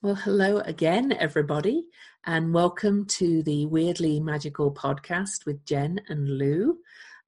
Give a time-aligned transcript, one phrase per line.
[0.00, 1.84] Well, hello again, everybody,
[2.24, 6.78] and welcome to the Weirdly Magical podcast with Jen and Lou.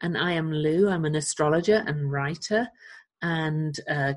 [0.00, 2.68] And I am Lou, I'm an astrologer and writer,
[3.22, 4.12] and uh,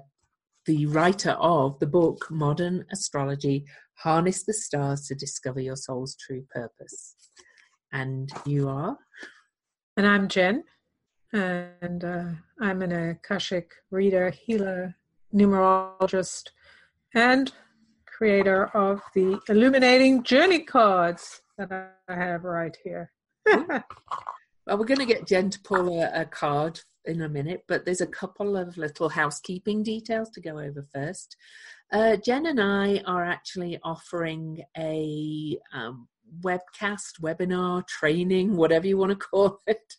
[0.67, 3.65] the writer of the book Modern Astrology
[3.95, 7.15] Harness the Stars to Discover Your Soul's True Purpose.
[7.91, 8.95] And you are?
[9.97, 10.63] And I'm Jen,
[11.33, 12.25] and uh,
[12.61, 14.95] I'm an Akashic reader, healer,
[15.33, 16.49] numerologist,
[17.15, 17.51] and
[18.17, 21.71] creator of the illuminating journey cards that
[22.07, 23.11] I have right here.
[23.45, 23.83] well,
[24.67, 28.01] we're going to get Jen to pull a, a, card in a minute, but there's
[28.01, 31.35] a couple of little housekeeping details to go over first.
[31.91, 36.07] Uh, Jen and I are actually offering a um,
[36.41, 39.95] webcast, webinar, training, whatever you want to call it,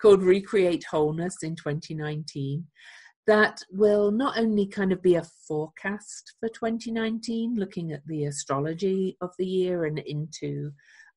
[0.00, 2.66] called Recreate Wholeness in 2019
[3.28, 9.18] that will not only kind of be a forecast for 2019, looking at the astrology
[9.20, 10.72] of the year and into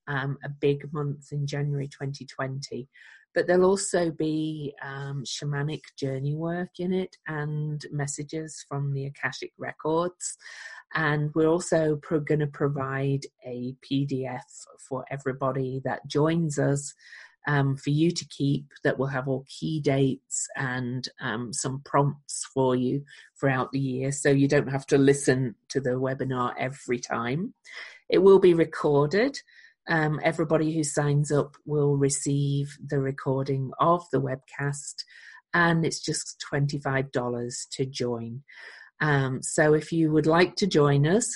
[0.08, 2.86] um, a big month in January 2020,
[3.34, 9.52] but there'll also be um, shamanic journey work in it and messages from the Akashic
[9.56, 10.36] records.
[10.92, 16.92] And we're also pro- going to provide a PDF for everybody that joins us
[17.46, 22.46] um, for you to keep that will have all key dates and um, some prompts
[22.54, 23.02] for you
[23.38, 27.54] throughout the year so you don't have to listen to the webinar every time.
[28.08, 29.38] It will be recorded.
[29.88, 35.02] Um, everybody who signs up will receive the recording of the webcast,
[35.54, 38.42] and it's just $25 to join.
[39.00, 41.26] Um, so if you would like to join us,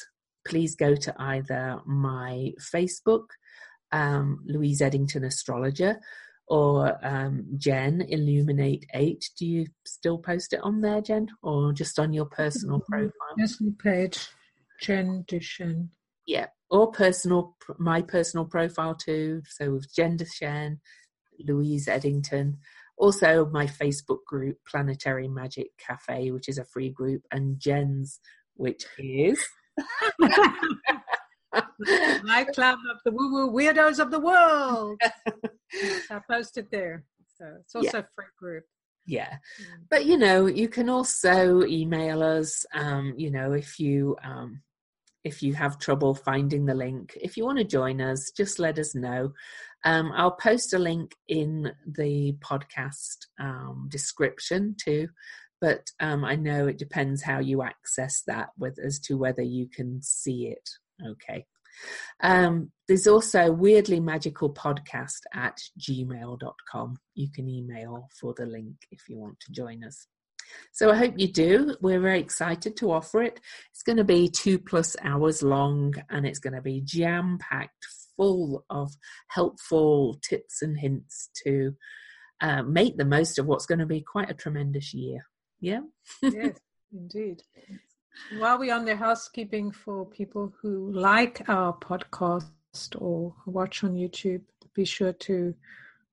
[0.47, 3.25] please go to either my Facebook
[3.93, 6.01] um, Louise Edington Astrologer
[6.49, 9.31] or um, Jen Illuminate 8.
[9.39, 12.93] Do you still post it on there, Jen, or just on your personal mm-hmm.
[12.93, 13.37] profile?
[13.39, 14.29] Personal page,
[14.81, 15.89] Jen Duchenne.
[16.27, 19.43] Yeah, or personal, my personal profile too.
[19.49, 20.79] So with Jen Duchenne,
[21.45, 22.55] Louise Edington.
[22.99, 28.21] Also, my Facebook group, Planetary Magic Cafe, which is a free group, and Jen's,
[28.55, 29.45] which is.
[32.25, 35.01] My club of the woo woo weirdos of the world.
[36.11, 37.05] I posted there.
[37.39, 38.05] So it's also yeah.
[38.05, 38.65] a free group.
[39.07, 39.35] Yeah.
[39.61, 39.85] Mm.
[39.91, 44.63] But you know, you can also email us, um, you know, if you um
[45.27, 47.19] if you have trouble finding the link.
[47.21, 49.33] If you want to join us, just let us know.
[49.85, 55.09] Um, I'll post a link in the podcast um, description too,
[55.61, 59.69] but um, I know it depends how you access that with as to whether you
[59.69, 60.71] can see it
[61.05, 61.47] Okay.
[62.23, 66.97] Um, there's also weirdly magical podcast at gmail.com.
[67.15, 70.07] You can email for the link if you want to join us.
[70.73, 71.77] So I hope you do.
[71.81, 73.41] We're very excited to offer it.
[73.73, 77.87] It's going to be two plus hours long and it's going to be jam packed
[78.17, 78.93] full of
[79.29, 81.75] helpful tips and hints to
[82.41, 85.27] uh, make the most of what's going to be quite a tremendous year.
[85.61, 85.81] Yeah?
[86.23, 86.59] yes,
[86.93, 87.43] indeed.
[88.39, 92.45] While we're on the housekeeping for people who like our podcast
[92.99, 94.43] or watch on YouTube,
[94.75, 95.55] be sure to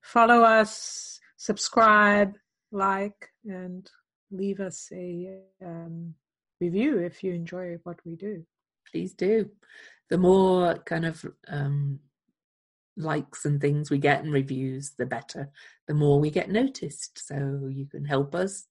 [0.02, 2.36] follow us, subscribe,
[2.72, 3.90] like, and
[4.32, 6.14] leave us a um,
[6.62, 8.46] review if you enjoy what we do.
[8.92, 9.50] Please do.
[10.10, 12.00] The more kind of um,
[12.98, 15.50] likes and things we get and reviews, the better.
[15.88, 17.28] The more we get noticed.
[17.28, 18.68] So you can help us.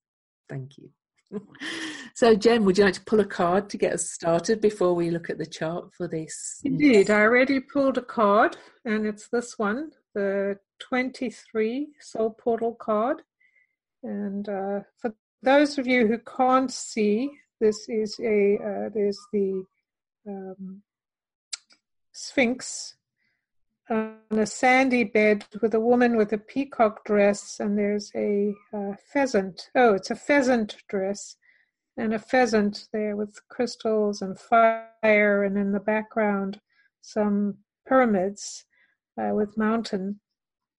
[0.49, 0.91] Thank you.
[2.15, 5.11] so, Jen, would you like to pull a card to get us started before we
[5.11, 6.61] look at the chart for this?
[6.65, 13.23] Indeed, I already pulled a card, and it's this one, the 23 Soul Portal card.
[14.03, 19.65] And uh, for those of you who can't see, this is a uh, there's the
[20.27, 20.83] um,
[22.13, 22.97] Sphinx
[23.93, 28.93] on a sandy bed with a woman with a peacock dress, and there's a uh,
[29.13, 29.69] pheasant.
[29.75, 31.37] Oh, it's a pheasant dress,
[31.97, 36.61] and a pheasant there with crystals and fire, and in the background,
[37.03, 38.65] some pyramids
[39.21, 40.21] uh, with mountain.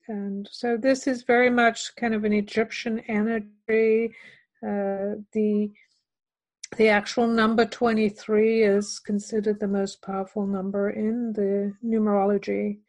[0.08, 4.14] And so this is very much kind of an Egyptian energy.
[4.66, 5.72] Uh, the
[6.78, 12.80] the actual number 23 is considered the most powerful number in the numerology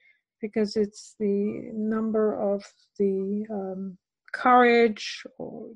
[0.45, 2.63] because it's the number of
[2.99, 3.97] the um,
[4.31, 5.69] courage or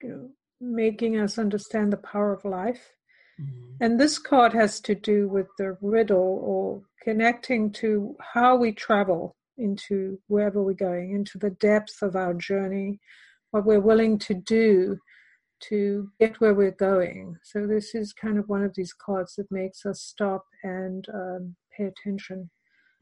[0.00, 0.30] you know,
[0.60, 2.92] making us understand the power of life.
[3.40, 3.82] Mm-hmm.
[3.84, 9.34] And this card has to do with the riddle or connecting to how we travel
[9.56, 13.00] into wherever we're going, into the depth of our journey,
[13.50, 14.96] what we're willing to do
[15.70, 17.34] to get where we're going.
[17.42, 21.56] So this is kind of one of these cards that makes us stop and um,
[21.76, 22.50] pay attention.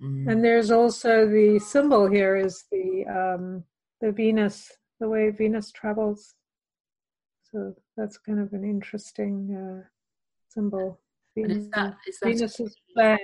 [0.03, 0.31] Mm.
[0.31, 3.65] And there's also the symbol here is the um,
[4.01, 4.71] the Venus,
[5.01, 6.35] the way Venus travels.
[7.51, 9.89] So that's kind of an interesting uh,
[10.49, 11.01] symbol.
[11.35, 13.21] Venus, is that, is that Venus's flag.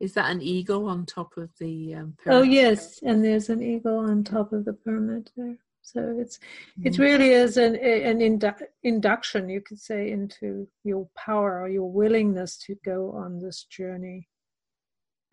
[0.00, 2.40] Is that an eagle on top of the um, pyramid?
[2.40, 5.58] Oh yes, and there's an eagle on top of the pyramid there.
[5.82, 6.40] So it's
[6.80, 6.86] mm.
[6.86, 11.88] it really is an an indu- induction, you could say, into your power or your
[11.88, 14.26] willingness to go on this journey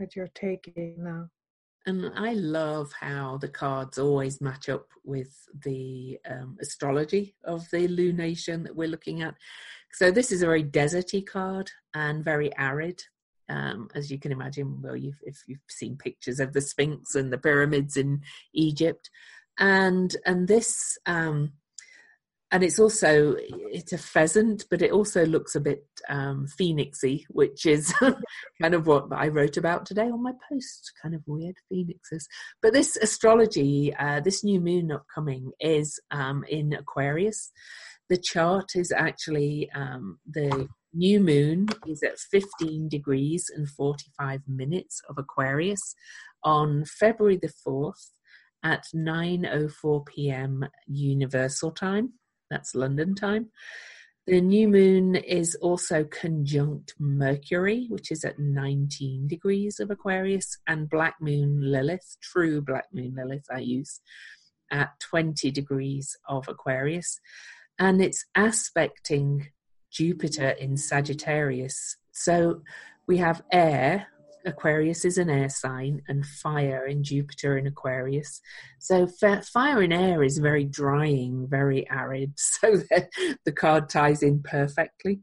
[0.02, 1.30] that you're taking now.
[1.88, 5.34] And I love how the cards always match up with
[5.64, 9.36] the um, astrology of the lunation that we're looking at.
[9.94, 13.02] So this is a very deserty card and very arid.
[13.50, 17.34] Um, as you can imagine, well, you've, if you've seen pictures of the Sphinx and
[17.34, 18.22] the pyramids in
[18.54, 19.10] Egypt,
[19.58, 21.52] and and this um,
[22.52, 27.66] and it's also it's a pheasant, but it also looks a bit um, phoenixy, which
[27.66, 27.94] is
[28.62, 30.92] kind of what I wrote about today on my post.
[31.02, 32.28] Kind of weird phoenixes,
[32.62, 37.52] but this astrology, uh, this new moon upcoming is um, in Aquarius.
[38.10, 45.02] The chart is actually um, the new moon is at 15 degrees and 45 minutes
[45.10, 45.96] of Aquarius
[46.44, 48.10] on February the 4th
[48.64, 50.66] at 9:04 p.m.
[50.88, 52.14] Universal Time.
[52.52, 53.50] That's London time.
[54.28, 60.88] The new moon is also conjunct Mercury, which is at 19 degrees of Aquarius, and
[60.88, 64.00] black moon Lilith, true black moon Lilith, I use,
[64.70, 67.20] at 20 degrees of Aquarius.
[67.80, 69.48] And it's aspecting
[69.92, 71.98] Jupiter in Sagittarius.
[72.12, 72.62] So
[73.08, 74.08] we have air,
[74.46, 78.42] Aquarius is an air sign, and fire in Jupiter in Aquarius.
[78.80, 82.34] So fire in air is very drying, very arid.
[82.62, 82.82] So
[83.46, 85.22] the card ties in perfectly.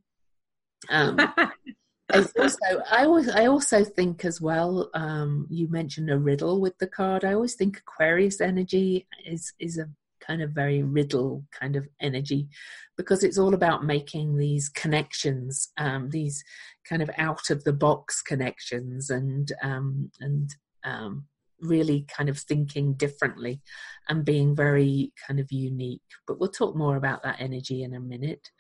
[0.89, 1.19] Um,
[2.13, 2.59] also,
[2.91, 4.91] I always, I also think as well.
[4.95, 7.25] Um, you mentioned a riddle with the card.
[7.25, 9.89] I always think Aquarius energy is is a
[10.21, 12.49] kind of very riddle kind of energy
[12.97, 16.45] because it's all about making these connections, um, these
[16.89, 20.55] kind of out of the box connections, and um, and
[20.85, 21.27] um,
[21.61, 23.61] really kind of thinking differently
[24.09, 26.01] and being very kind of unique.
[26.27, 28.51] But we'll talk more about that energy in a minute.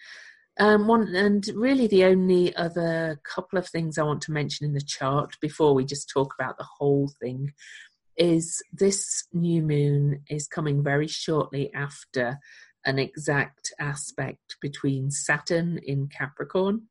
[0.60, 4.72] Um, one and really the only other couple of things I want to mention in
[4.72, 7.52] the chart before we just talk about the whole thing
[8.16, 12.40] is this new moon is coming very shortly after
[12.84, 16.88] an exact aspect between Saturn in Capricorn,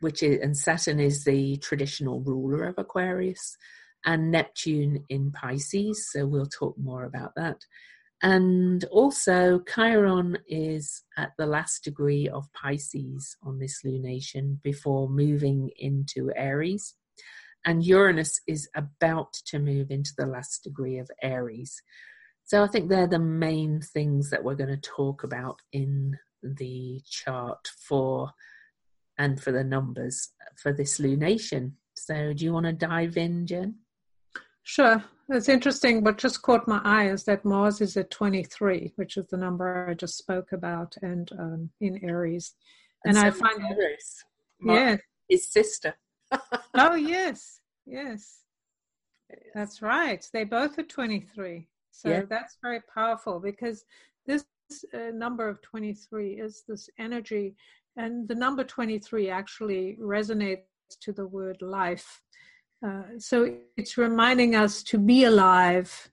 [0.00, 3.56] which is and Saturn is the traditional ruler of Aquarius,
[4.04, 6.10] and Neptune in Pisces.
[6.12, 7.58] So we'll talk more about that.
[8.20, 15.70] And also, Chiron is at the last degree of Pisces on this lunation before moving
[15.78, 16.94] into Aries
[17.64, 21.82] and Uranus is about to move into the last degree of Aries.
[22.44, 27.02] So I think they're the main things that we're going to talk about in the
[27.06, 28.30] chart for
[29.18, 31.72] and for the numbers for this lunation.
[31.94, 33.76] So do you want to dive in, Jen?
[34.62, 35.02] Sure.
[35.30, 36.04] It's interesting.
[36.04, 39.88] What just caught my eye is that Mars is at 23, which is the number
[39.88, 42.54] I just spoke about, and um, in Aries.
[43.04, 44.24] And, and so I find Aries,
[44.64, 44.96] yeah,
[45.28, 45.94] his sister
[46.74, 48.40] oh yes, yes,
[49.54, 50.26] that's right.
[50.32, 52.22] They both are twenty-three, so yeah.
[52.28, 53.84] that's very powerful because
[54.26, 54.44] this
[54.94, 57.54] uh, number of twenty-three is this energy,
[57.98, 60.62] and the number twenty-three actually resonates
[61.02, 62.22] to the word life.
[62.86, 66.10] Uh, so it's reminding us to be alive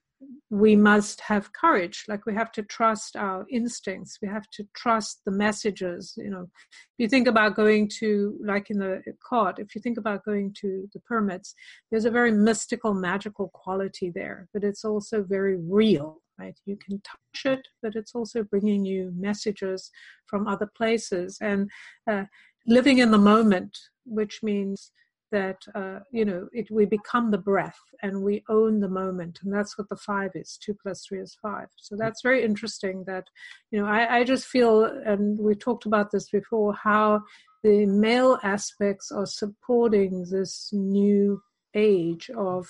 [0.50, 2.04] we must have courage.
[2.08, 4.18] Like we have to trust our instincts.
[4.22, 6.46] We have to trust the messages you know.
[6.70, 10.54] If you think about going to like in the court if you think about going
[10.60, 11.54] to the pyramids
[11.90, 16.56] there's a very mystical magical quality there but it's also very real right?
[16.64, 19.90] You can touch it but it's also bringing you messages
[20.26, 21.38] from other places.
[21.40, 21.70] And
[22.10, 22.24] uh,
[22.66, 24.92] living in the moment which means
[25.32, 29.40] that uh, you know it we become the breath and we own the moment.
[29.42, 31.68] And that's what the five is two plus three is five.
[31.76, 33.24] So that's very interesting that
[33.70, 37.22] you know I, I just feel and we talked about this before how
[37.64, 41.40] the male aspects are supporting this new
[41.74, 42.68] age of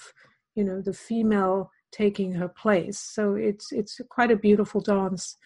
[0.55, 5.37] you know the female taking her place so it's it's quite a beautiful dance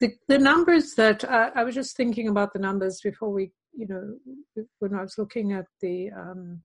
[0.00, 3.86] the, the numbers that uh, I was just thinking about the numbers before we you
[3.88, 6.62] know, when I was looking at the um,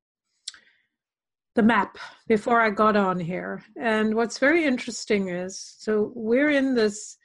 [1.56, 1.98] the map
[2.28, 7.18] before I got on here, and what's very interesting is so we're in this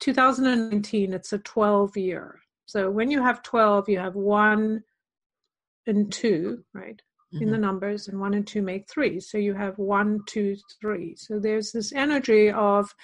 [0.00, 2.40] 2019, it's a 12 year.
[2.66, 4.82] So when you have 12, you have one
[5.86, 7.00] and two, right?
[7.34, 7.42] Mm-hmm.
[7.42, 7.62] In the mm-hmm.
[7.62, 9.18] numbers, and one and two make three.
[9.18, 11.16] So you have one, two, three.
[11.16, 12.94] So there's this energy of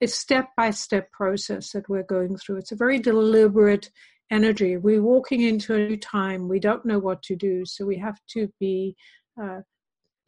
[0.00, 2.56] a step by step process that we're going through.
[2.56, 3.88] It's a very deliberate
[4.30, 4.76] energy.
[4.76, 6.48] We're walking into a new time.
[6.48, 7.64] We don't know what to do.
[7.64, 8.96] So we have to be
[9.40, 9.60] uh,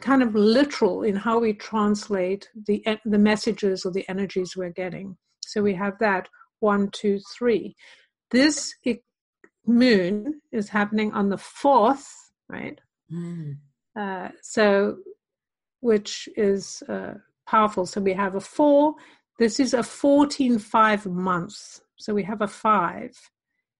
[0.00, 5.16] kind of literal in how we translate the, the messages or the energies we're getting.
[5.40, 6.28] So we have that
[6.60, 7.74] one, two, three.
[8.30, 8.74] This
[9.66, 12.06] moon is happening on the fourth,
[12.48, 12.80] right?
[13.12, 13.56] Mm.
[13.98, 14.98] Uh, so,
[15.80, 17.14] which is uh,
[17.46, 17.86] powerful.
[17.86, 18.94] So we have a four.
[19.38, 21.80] This is a 14 five months.
[21.96, 23.12] So we have a five.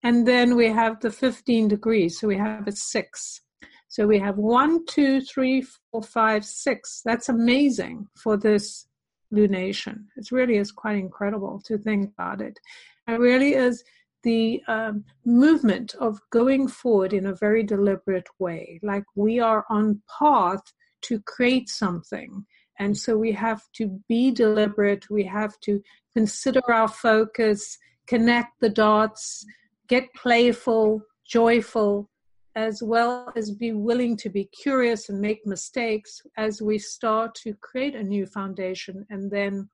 [0.02, 2.18] And then we have the 15 degrees.
[2.18, 3.42] So we have a six.
[3.88, 7.02] So we have one, two, three, four, five, six.
[7.04, 8.86] That's amazing for this
[9.32, 10.04] lunation.
[10.16, 12.58] It really is quite incredible to think about it.
[13.08, 13.82] It really is
[14.22, 20.02] the um, movement of going forward in a very deliberate way, like we are on
[20.18, 20.62] path
[21.02, 22.44] to create something.
[22.78, 25.82] And so we have to be deliberate, we have to
[26.14, 29.44] consider our focus, connect the dots,
[29.88, 32.10] get playful, joyful,
[32.56, 37.54] as well as be willing to be curious and make mistakes as we start to
[37.60, 39.68] create a new foundation and then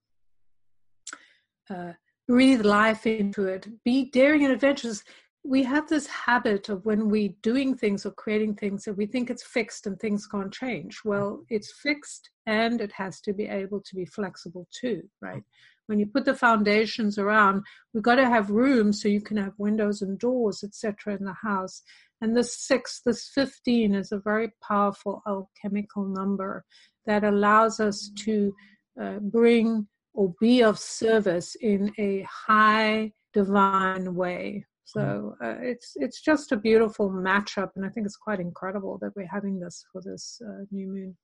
[1.71, 1.93] uh,
[2.27, 3.69] breathe life into it.
[3.85, 5.05] Be daring and adventurous.
[5.45, 9.31] We have this habit of when we're doing things or creating things that we think
[9.31, 11.01] it's fixed and things can't change.
[11.05, 15.43] Well, it's fixed and it has to be able to be flexible too, right?
[15.87, 17.63] When you put the foundations around,
[17.95, 21.33] we've got to have room so you can have windows and doors, etc., in the
[21.33, 21.83] house.
[22.21, 26.65] And this six, this 15 is a very powerful alchemical number
[27.07, 28.53] that allows us to
[29.01, 34.65] uh, bring or be of service in a high divine way.
[34.85, 39.15] So uh, it's it's just a beautiful matchup, and I think it's quite incredible that
[39.15, 41.17] we're having this for this uh, new moon.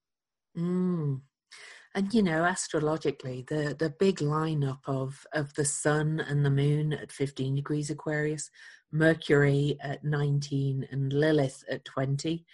[0.59, 1.21] Mm.
[1.95, 6.93] And you know, astrologically, the the big lineup of of the sun and the moon
[6.93, 8.51] at 15 degrees Aquarius,
[8.91, 12.45] Mercury at 19, and Lilith at 20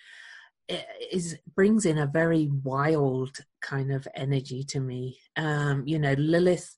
[0.69, 5.19] is brings in a very wild kind of energy to me.
[5.37, 6.77] Um, you know, Lilith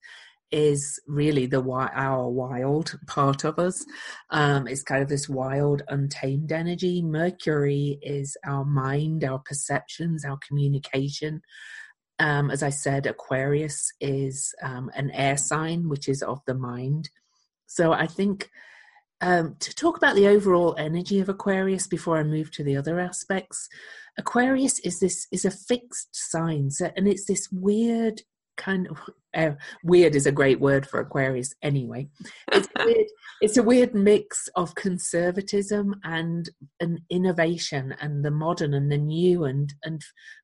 [0.50, 3.84] is really the our wild part of us.
[4.30, 7.02] Um, it's kind of this wild, untamed energy.
[7.02, 11.42] Mercury is our mind, our perceptions, our communication.
[12.18, 17.08] Um, as I said, Aquarius is um, an air sign, which is of the mind.
[17.66, 18.50] So I think
[19.20, 22.98] um, to talk about the overall energy of Aquarius before I move to the other
[22.98, 23.68] aspects,
[24.18, 28.22] Aquarius is this is a fixed sign, so, and it's this weird
[28.56, 28.98] kind of
[29.34, 29.50] uh,
[29.84, 32.08] weird is a great word for Aquarius anyway.
[32.52, 33.06] It's weird.
[33.42, 39.44] It's a weird mix of conservatism and an innovation and the modern and the new
[39.44, 40.02] and and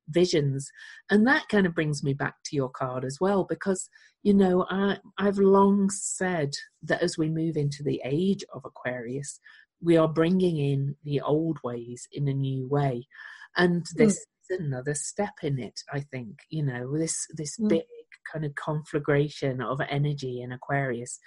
[0.09, 0.71] visions,
[1.07, 3.87] and that kind of brings me back to your card as well because
[4.23, 9.39] you know I I've long said that as we move into the age of Aquarius,
[9.79, 13.07] we are bringing in the old ways in a new way,
[13.55, 14.13] and this.
[14.13, 14.17] Mm.
[14.17, 17.67] is another step in it i think you know this this mm.
[17.67, 17.83] big
[18.31, 21.19] kind of conflagration of energy in Aquarius.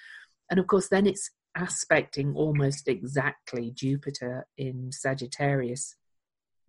[0.50, 5.97] And of course, then it's aspecting almost exactly Jupiter in Sagittarius,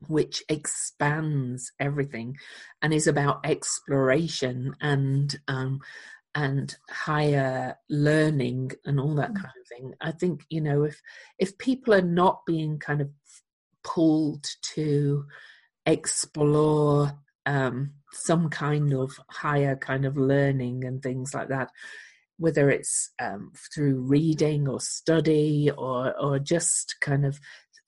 [0.07, 2.38] which expands everything
[2.81, 5.79] and is about exploration and um,
[6.33, 9.35] and higher learning and all that mm.
[9.35, 9.93] kind of thing.
[10.01, 11.01] I think you know if
[11.38, 13.09] if people are not being kind of
[13.83, 15.25] pulled to
[15.85, 17.11] explore
[17.45, 21.69] um, some kind of higher kind of learning and things like that
[22.41, 27.39] whether it's um, through reading or study or or just kind of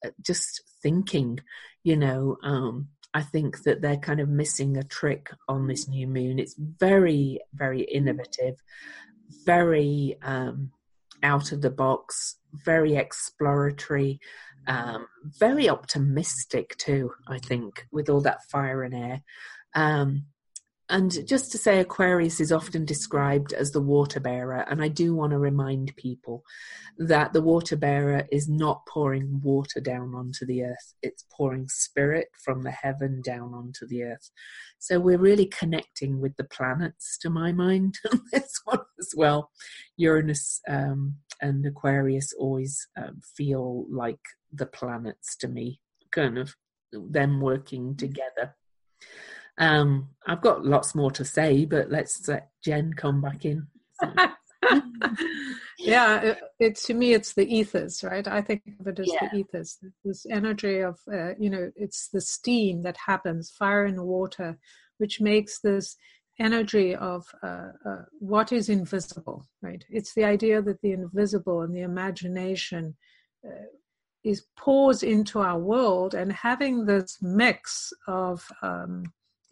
[0.05, 1.39] uh, just thinking
[1.83, 6.07] you know um, i think that they're kind of missing a trick on this new
[6.07, 6.37] moon.
[6.39, 8.61] It's very very innovative
[9.45, 10.71] very um,
[11.23, 14.19] out of the box very exploratory
[14.67, 15.07] um,
[15.39, 19.23] very optimistic too i think with all that fire and air
[19.75, 20.25] um,
[20.89, 25.15] and just to say, Aquarius is often described as the water bearer, and I do
[25.15, 26.43] want to remind people
[26.97, 32.27] that the water bearer is not pouring water down onto the earth, it's pouring spirit
[32.43, 34.29] from the heaven down onto the earth.
[34.77, 39.51] So we're really connecting with the planets, to my mind, on this one as well.
[39.97, 44.19] Uranus um, and Aquarius always um, feel like
[44.51, 45.79] the planets to me,
[46.11, 46.55] kind of
[46.91, 48.53] them working together.
[49.57, 53.67] Um, I've got lots more to say, but let's let Jen come back in.
[55.79, 58.27] yeah, it, it, to me it's the ethers, right?
[58.27, 59.29] I think of it as Yeah.
[59.29, 64.03] the ethers, this energy of uh, you know, it's the steam that happens, fire and
[64.03, 64.57] water,
[64.97, 65.95] which makes this
[66.39, 69.83] energy of uh, uh, what is invisible, right?
[69.89, 72.95] It's the idea that the invisible and the imagination
[73.45, 73.65] uh,
[74.23, 79.03] is pours into our world, and having this mix of um,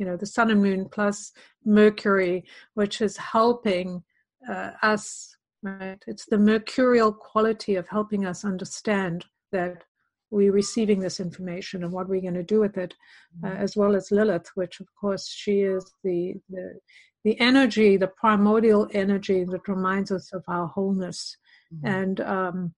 [0.01, 1.31] you know the sun and moon plus
[1.63, 2.43] Mercury,
[2.73, 4.03] which is helping
[4.49, 5.37] uh, us.
[5.61, 9.83] Right, it's the mercurial quality of helping us understand that
[10.31, 12.95] we're receiving this information and what we're going to do with it,
[13.43, 16.79] uh, as well as Lilith, which of course she is the the
[17.23, 21.37] the energy, the primordial energy that reminds us of our wholeness.
[21.71, 21.87] Mm-hmm.
[21.87, 22.73] And um,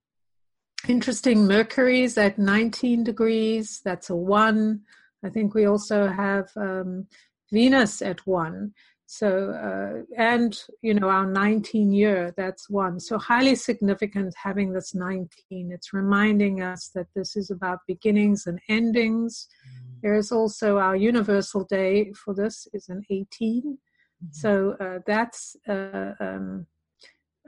[0.86, 3.80] interesting, Mercury's at 19 degrees.
[3.82, 4.82] That's a one.
[5.24, 7.06] I think we also have um,
[7.50, 8.74] Venus at one.
[9.06, 12.98] So, uh, and you know, our 19 year, that's one.
[13.00, 15.70] So, highly significant having this 19.
[15.72, 19.46] It's reminding us that this is about beginnings and endings.
[20.02, 23.78] There is also our universal day for this is an 18.
[24.30, 26.66] So, uh, that's uh, um,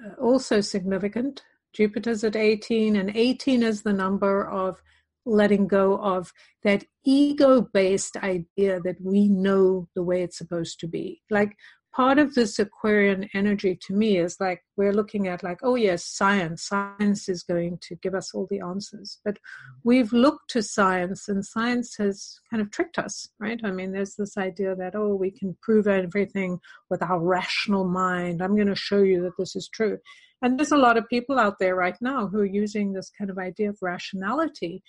[0.05, 1.43] uh, also significant.
[1.73, 4.83] Jupiter's at 18, and 18 is the number of
[5.27, 10.87] letting go of that ego based idea that we know the way it's supposed to
[10.87, 11.21] be.
[11.31, 11.57] Like
[11.97, 16.05] part of this Aquarian energy to me is like we're looking at, like, oh, yes,
[16.05, 16.63] science.
[16.63, 19.19] Science is going to give us all the answers.
[19.25, 19.39] But
[19.83, 23.59] we've looked to science, and science has kind of tricked us, right?
[23.65, 28.43] I mean, there's this idea that, oh, we can prove everything with our rational mind.
[28.43, 29.99] I'm going to show you that this is true.
[30.43, 33.31] And there's a lot of people out there right now who are using this kind
[33.31, 34.83] of idea of rationality.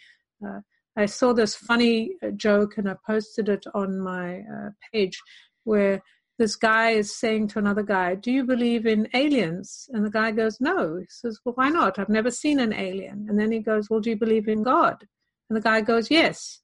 [0.45, 0.61] Uh,
[0.95, 5.19] I saw this funny uh, joke and I posted it on my uh, page
[5.63, 6.01] where
[6.39, 9.87] this guy is saying to another guy, Do you believe in aliens?
[9.91, 10.97] And the guy goes, No.
[10.97, 11.99] He says, Well, why not?
[11.99, 13.27] I've never seen an alien.
[13.29, 15.05] And then he goes, Well, do you believe in God?
[15.49, 16.61] And the guy goes, Yes.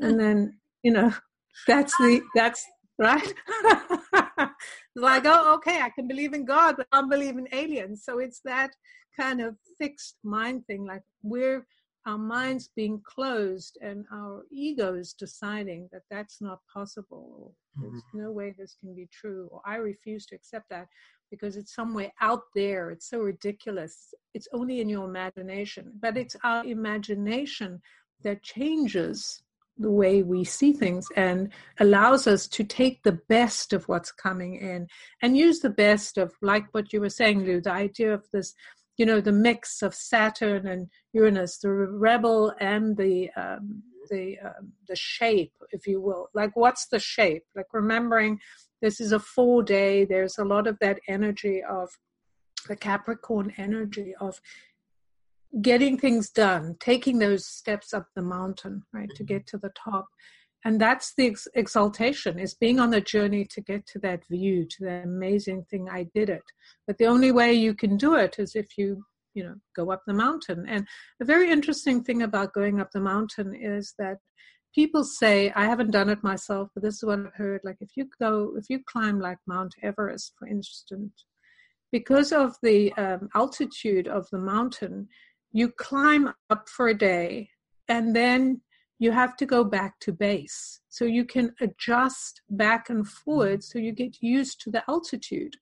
[0.00, 1.12] and then, you know,
[1.66, 2.64] that's the, that's
[2.98, 3.32] right.
[4.96, 8.04] like, oh, okay, I can believe in God, but I don't believe in aliens.
[8.04, 8.70] So it's that
[9.18, 10.86] kind of fixed mind thing.
[10.86, 11.66] Like we're
[12.06, 17.54] our minds being closed and our egos deciding that that's not possible.
[17.76, 18.22] There's mm-hmm.
[18.22, 20.86] no way this can be true, or I refuse to accept that
[21.30, 22.90] because it's somewhere out there.
[22.90, 24.14] It's so ridiculous.
[24.34, 27.80] It's only in your imagination, but it's our imagination
[28.22, 29.42] that changes
[29.78, 34.54] the way we see things and allows us to take the best of what's coming
[34.54, 34.86] in
[35.20, 38.54] and use the best of like what you were saying lou the idea of this
[38.96, 44.72] you know the mix of saturn and uranus the rebel and the um, the um,
[44.88, 46.28] the shape if you will.
[46.34, 47.44] Like what's the shape?
[47.54, 48.40] Like remembering
[48.82, 51.90] this is a full day there's a lot of that energy of
[52.68, 54.40] the capricorn energy of
[55.62, 60.08] getting things done, taking those steps up the mountain, right, to get to the top.
[60.66, 64.66] And that's the ex- exaltation, is being on the journey to get to that view,
[64.66, 65.88] to that amazing thing.
[65.88, 66.42] I did it.
[66.88, 70.02] But the only way you can do it is if you, you know, go up
[70.08, 70.66] the mountain.
[70.68, 70.84] And
[71.22, 74.16] a very interesting thing about going up the mountain is that
[74.74, 77.60] people say, I haven't done it myself, but this is what I've heard.
[77.62, 81.26] Like if you go, if you climb like Mount Everest, for instance,
[81.92, 85.06] because of the um, altitude of the mountain,
[85.52, 87.50] you climb up for a day
[87.86, 88.62] and then
[88.98, 90.80] you have to go back to base.
[90.88, 95.56] So you can adjust back and forward so you get used to the altitude.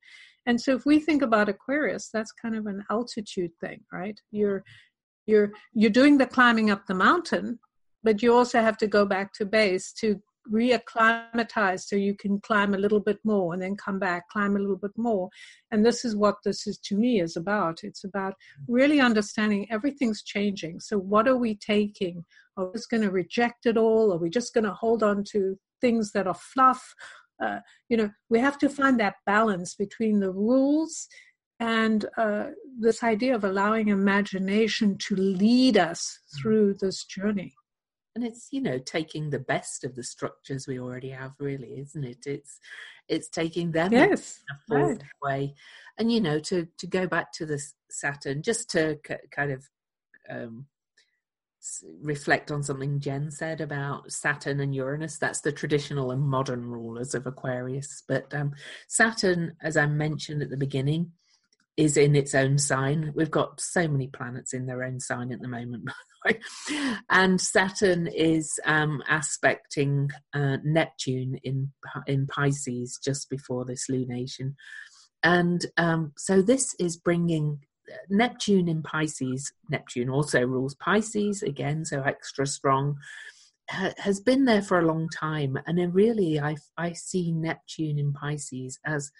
[0.46, 4.20] And so if we think about Aquarius, that's kind of an altitude thing, right?
[4.30, 4.62] You're
[5.26, 7.58] you're you're doing the climbing up the mountain,
[8.02, 10.20] but you also have to go back to base to
[10.52, 14.58] reacclimatize so you can climb a little bit more and then come back climb a
[14.58, 15.28] little bit more.
[15.70, 17.80] And this is what this is to me is about.
[17.82, 18.34] It's about
[18.68, 20.80] really understanding everything's changing.
[20.80, 22.24] So what are we taking?
[22.56, 24.12] Are we just going to reject it all?
[24.12, 26.94] Are we just going to hold on to things that are fluff?
[27.42, 31.08] Uh, you know we have to find that balance between the rules
[31.58, 37.54] and uh, this idea of allowing imagination to lead us through this journey
[38.14, 42.04] and it's you know taking the best of the structures we already have really isn't
[42.04, 42.26] it?
[42.26, 42.60] It's
[43.08, 45.54] it's taking them yes in a forward way
[45.98, 49.68] and you know to to go back to the saturn just to c- kind of
[50.30, 50.66] um
[52.02, 57.14] reflect on something jen said about saturn and uranus that's the traditional and modern rulers
[57.14, 58.02] of aquarius.
[58.06, 58.52] But um
[58.86, 61.12] saturn as i mentioned at the beginning
[61.76, 63.12] is in its own sign.
[63.14, 65.84] We've got so many planets in their own sign at the moment
[67.10, 71.72] and Saturn is um, aspecting uh, Neptune in
[72.06, 74.54] in Pisces just before this lunation,
[75.22, 77.60] And um, so this is bringing
[78.08, 79.52] Neptune in Pisces.
[79.68, 82.96] Neptune also rules Pisces again, so extra strong.
[83.68, 88.78] has been there for a long time, and really, I I see Neptune in Pisces
[88.84, 89.10] as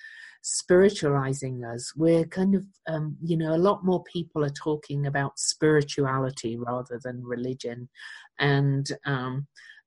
[0.45, 1.93] spiritualizing us.
[1.97, 7.01] We're kind of, um, you know, a lot more people are talking about spirituality rather
[7.03, 7.89] than religion,
[8.39, 9.47] and um,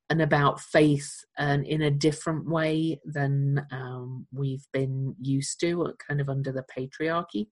[0.10, 6.22] and about faith and in a different way than um, we've been used to, kind
[6.22, 7.48] of under the patriarchy.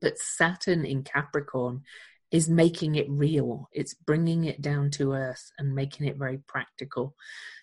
[0.00, 1.82] But Saturn in Capricorn
[2.30, 3.68] is making it real.
[3.72, 7.14] It's bringing it down to earth and making it very practical.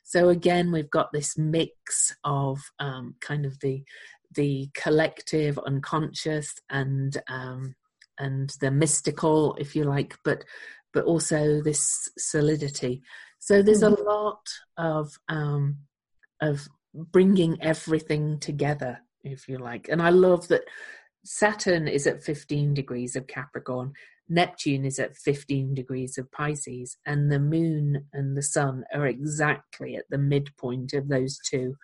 [0.04, 3.84] So again, we've got this mix of um, kind of the
[4.36, 7.76] the collective unconscious and um,
[8.20, 10.44] and the mystical, if you like, but
[10.94, 13.02] but also this solidity.
[13.40, 14.08] So there's a mm-hmm.
[14.08, 15.78] lot of um,
[16.42, 20.64] of bringing everything together, if you like, and I love that
[21.24, 23.94] Saturn is at 15 degrees of Capricorn,
[24.30, 29.96] Neptune is at 15 degrees of Pisces, and the Moon and the Sun are exactly
[29.96, 31.76] at the midpoint of those two.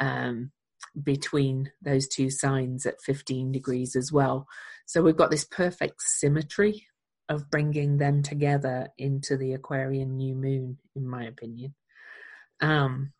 [0.00, 0.52] Um,
[1.00, 4.46] between those two signs at 15 degrees as well.
[4.86, 6.86] So we've got this perfect symmetry
[7.28, 11.74] of bringing them together into the Aquarian new moon, in my opinion.
[12.60, 13.12] Um,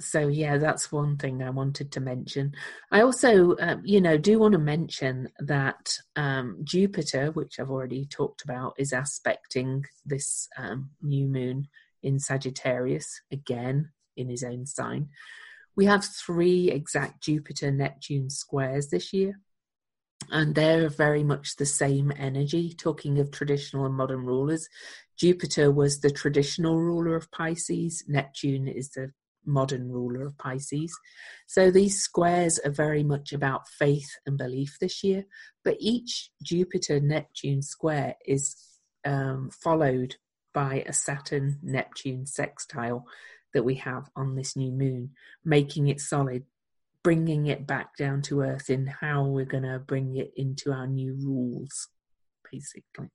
[0.00, 2.54] so yeah, that's one thing I wanted to mention.
[2.90, 8.06] I also, um, you know, do want to mention that um, Jupiter, which I've already
[8.06, 11.68] talked about, is aspecting this um, new moon
[12.02, 15.08] in Sagittarius again in his own sign.
[15.76, 19.40] We have three exact Jupiter Neptune squares this year,
[20.30, 22.74] and they're very much the same energy.
[22.74, 24.68] Talking of traditional and modern rulers,
[25.16, 29.12] Jupiter was the traditional ruler of Pisces, Neptune is the
[29.46, 30.96] modern ruler of Pisces.
[31.46, 35.24] So these squares are very much about faith and belief this year,
[35.64, 38.56] but each Jupiter Neptune square is
[39.04, 40.16] um, followed
[40.52, 43.06] by a Saturn Neptune sextile
[43.54, 45.10] that we have on this new moon,
[45.44, 46.44] making it solid,
[47.02, 50.86] bringing it back down to earth in how we're going to bring it into our
[50.86, 51.88] new rules,
[52.50, 53.08] basically.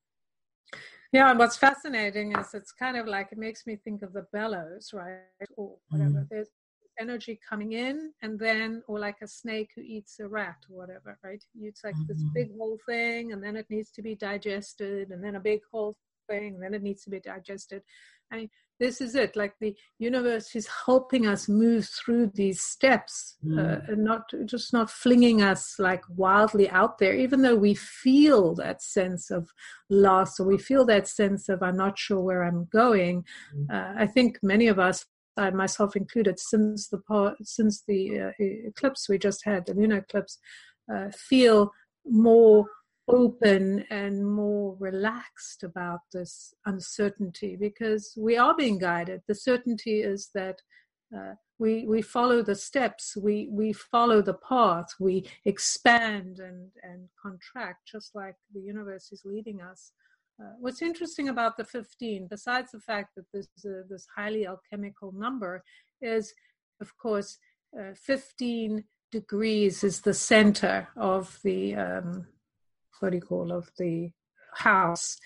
[1.11, 4.27] Yeah, and what's fascinating is it's kind of like it makes me think of the
[4.31, 5.21] bellows, right?
[5.57, 6.19] Or whatever.
[6.19, 6.29] Mm.
[6.29, 6.49] There's
[6.99, 11.17] energy coming in and then or like a snake who eats a rat or whatever,
[11.23, 11.43] right?
[11.59, 12.07] It's like mm-hmm.
[12.07, 15.61] this big whole thing and then it needs to be digested and then a big
[15.71, 15.95] whole
[16.29, 17.81] thing and then it needs to be digested.
[18.31, 23.37] I mean, this is it like the universe is helping us move through these steps
[23.45, 23.57] mm.
[23.57, 28.55] uh, and not just not flinging us like wildly out there even though we feel
[28.55, 29.49] that sense of
[29.89, 33.23] loss or we feel that sense of i'm not sure where i'm going
[33.55, 33.69] mm.
[33.73, 35.05] uh, i think many of us
[35.37, 40.37] I myself included, since the since the uh, eclipse we just had, the lunar eclipse,
[40.93, 41.71] uh, feel
[42.05, 42.65] more
[43.09, 49.21] open and more relaxed about this uncertainty because we are being guided.
[49.27, 50.61] The certainty is that
[51.15, 57.09] uh, we we follow the steps, we we follow the path, we expand and and
[57.21, 59.91] contract just like the universe is leading us.
[60.41, 65.11] Uh, what's interesting about the 15, besides the fact that this uh, this highly alchemical
[65.11, 65.63] number,
[66.01, 66.33] is
[66.79, 67.37] of course
[67.77, 72.27] uh, 15 degrees is the center of the um,
[72.99, 74.09] what do you call of the
[74.55, 75.17] house.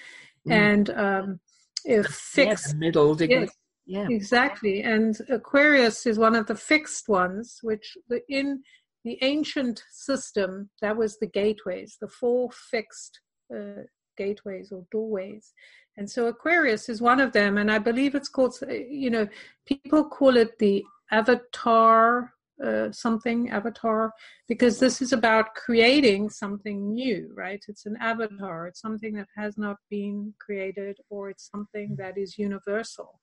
[0.48, 0.52] Mm.
[0.52, 1.40] and um
[1.86, 3.48] if fixed yeah, middle degree
[3.86, 4.08] yeah.
[4.10, 4.82] Exactly.
[4.84, 8.64] And aquarius is one of the fixed ones which the, in
[9.04, 13.20] the ancient system that was the gateways the four fixed
[13.54, 13.84] uh,
[14.18, 15.54] gateways or doorways.
[15.98, 19.28] And so aquarius is one of them and i believe it's called you know
[19.68, 22.33] people call it the avatar
[22.64, 24.12] uh, something avatar
[24.48, 27.64] because this is about creating something new right?
[27.68, 28.68] It's an avatar.
[28.68, 33.20] It's something that has not been created or it's something that is universal.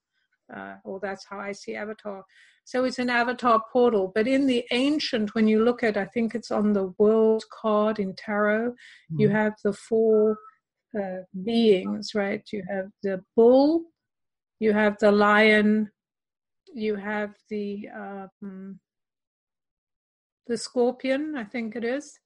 [0.55, 2.25] Uh, or that's how i see avatar.
[2.65, 4.11] So it's an avatar portal.
[4.13, 8.01] But in the ancient when you look at i think it's on the world card
[8.01, 9.21] in tarot mm-hmm.
[9.21, 10.39] you have the four
[11.01, 12.43] uh, beings right?
[12.53, 13.85] You have the bull
[14.59, 15.91] you have the lion
[16.75, 18.79] you have the um,
[20.51, 22.19] the scorpion, I think it is,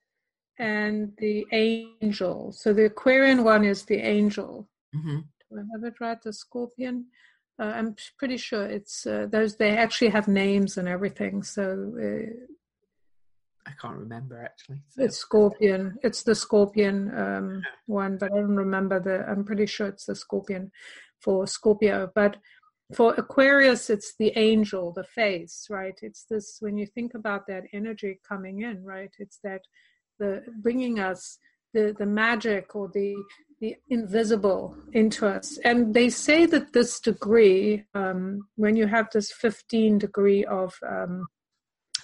[0.59, 2.53] and the angel.
[2.53, 4.67] So the Aquarian one is the angel.
[4.97, 5.19] Mm-hmm.
[5.51, 6.21] Do I have it right?
[6.23, 7.07] The scorpion.
[7.61, 9.57] Uh, I'm pretty sure it's uh, those.
[9.57, 11.43] They actually have names and everything.
[11.43, 11.65] So
[12.07, 12.31] uh,
[13.67, 14.81] I can't remember actually.
[14.89, 15.05] So.
[15.05, 15.99] It's scorpion.
[16.03, 19.17] It's the scorpion um, one, but I don't remember the.
[19.31, 20.73] I'm pretty sure it's the scorpion
[21.21, 22.11] for Scorpio.
[22.15, 22.39] But
[22.93, 25.99] for Aquarius, it's the angel, the face, right?
[26.03, 29.11] It's this when you think about that energy coming in, right?
[29.19, 29.63] It's that
[30.19, 31.39] the bringing us
[31.73, 33.15] the the magic or the
[33.61, 35.59] the invisible into us.
[35.65, 41.27] And they say that this degree, um, when you have this 15 degree of um,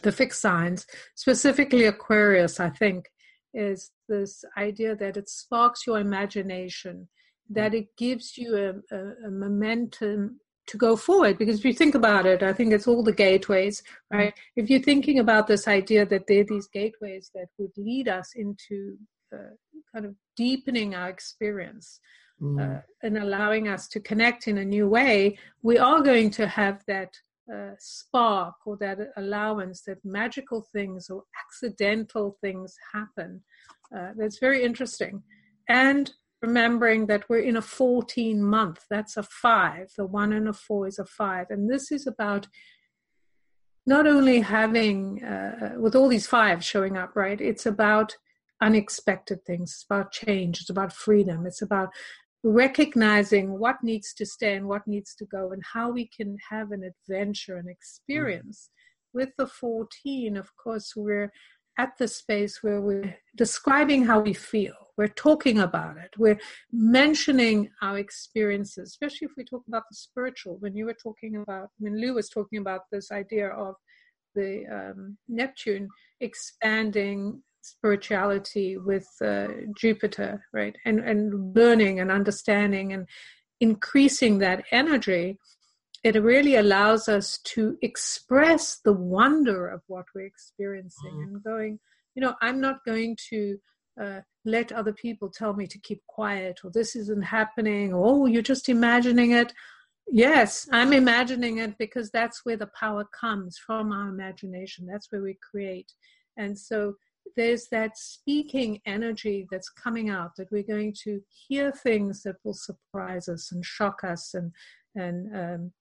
[0.02, 3.06] the fixed signs, specifically Aquarius, I think,
[3.52, 7.08] is this idea that it sparks your imagination,
[7.50, 10.40] that it gives you a, a, a momentum
[10.70, 13.83] to go forward because if you think about it i think it's all the gateways
[14.12, 14.35] right?
[14.56, 18.33] If you're thinking about this idea that there are these gateways that would lead us
[18.35, 18.96] into
[19.33, 19.54] uh,
[19.92, 22.00] kind of deepening our experience
[22.42, 22.61] mm.
[22.61, 26.83] uh, and allowing us to connect in a new way we are going to have
[26.87, 27.12] that
[27.52, 33.42] uh, spark or that allowance that magical things or accidental things happen.
[33.96, 35.20] Uh, that's very interesting.
[35.68, 40.53] And remembering that we're in a 14 month that's a five the one and a
[40.53, 42.46] four is a five and this is about
[43.87, 48.16] not only having uh, with all these fives showing up right it's about
[48.62, 51.90] unexpected things it's about change it's about freedom it's about
[52.42, 56.72] recognizing what needs to stay and what needs to go and how we can have
[56.72, 59.18] an adventure and experience mm-hmm.
[59.18, 61.31] with the 14 of course we're
[61.78, 66.11] at the space where we're describing how we feel we're talking about it.
[66.18, 66.38] We're
[66.70, 70.59] mentioning our experiences, especially if we talk about the spiritual.
[70.61, 73.76] When you were talking about, when Lou was talking about this idea of
[74.35, 75.88] the um, Neptune
[76.20, 80.76] expanding spirituality with uh, Jupiter, right?
[80.85, 83.06] And and learning and understanding and
[83.59, 85.38] increasing that energy,
[86.02, 91.34] it really allows us to express the wonder of what we're experiencing mm-hmm.
[91.34, 91.78] and going,
[92.14, 93.58] you know, I'm not going to
[94.00, 98.26] uh, let other people tell me to keep quiet or this isn't happening or oh
[98.26, 99.52] you're just imagining it.
[100.12, 104.86] Yes i'm imagining it because that's where the power comes from our imagination.
[104.86, 105.92] That's where we create.
[106.36, 106.94] And so
[107.36, 112.54] there's that speaking energy that's coming out that we're going to hear things that will
[112.54, 114.52] surprise us and shock us and
[114.96, 115.72] and um,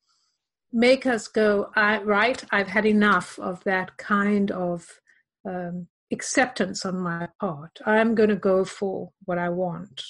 [0.71, 4.99] make us go I, right i've had enough of that kind of
[5.47, 7.79] um, acceptance on my part.
[7.85, 10.01] I'm going to go for what I want.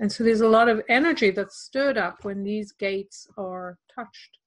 [0.00, 4.38] And so there's a lot of energy that's stirred up when these gates are touched.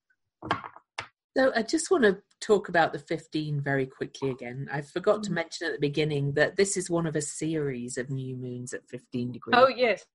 [1.38, 4.70] So I just want to talk about the 15 very quickly again.
[4.72, 5.36] I forgot to mm-hmm.
[5.36, 8.88] mention at the beginning that this is one of a series of new moons at
[8.90, 9.56] 15 degrees.
[9.58, 10.06] Oh yes.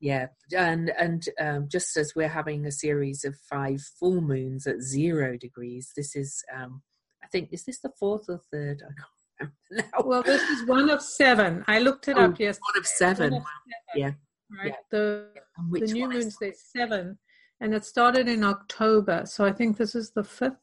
[0.00, 4.80] Yeah, and and um, just as we're having a series of five full moons at
[4.80, 6.82] zero degrees, this is um,
[7.22, 8.82] I think is this the fourth or third?
[8.82, 10.02] I can't now.
[10.04, 11.64] Well, this is one of seven.
[11.68, 12.62] I looked it oh, up yesterday.
[12.72, 13.32] One of seven.
[13.32, 14.10] One of seven yeah.
[14.50, 14.72] Right.
[14.72, 14.76] Yeah.
[14.90, 15.26] The
[15.70, 17.18] the new moons there's seven,
[17.60, 19.22] and it started in October.
[19.26, 20.56] So I think this is the fifth.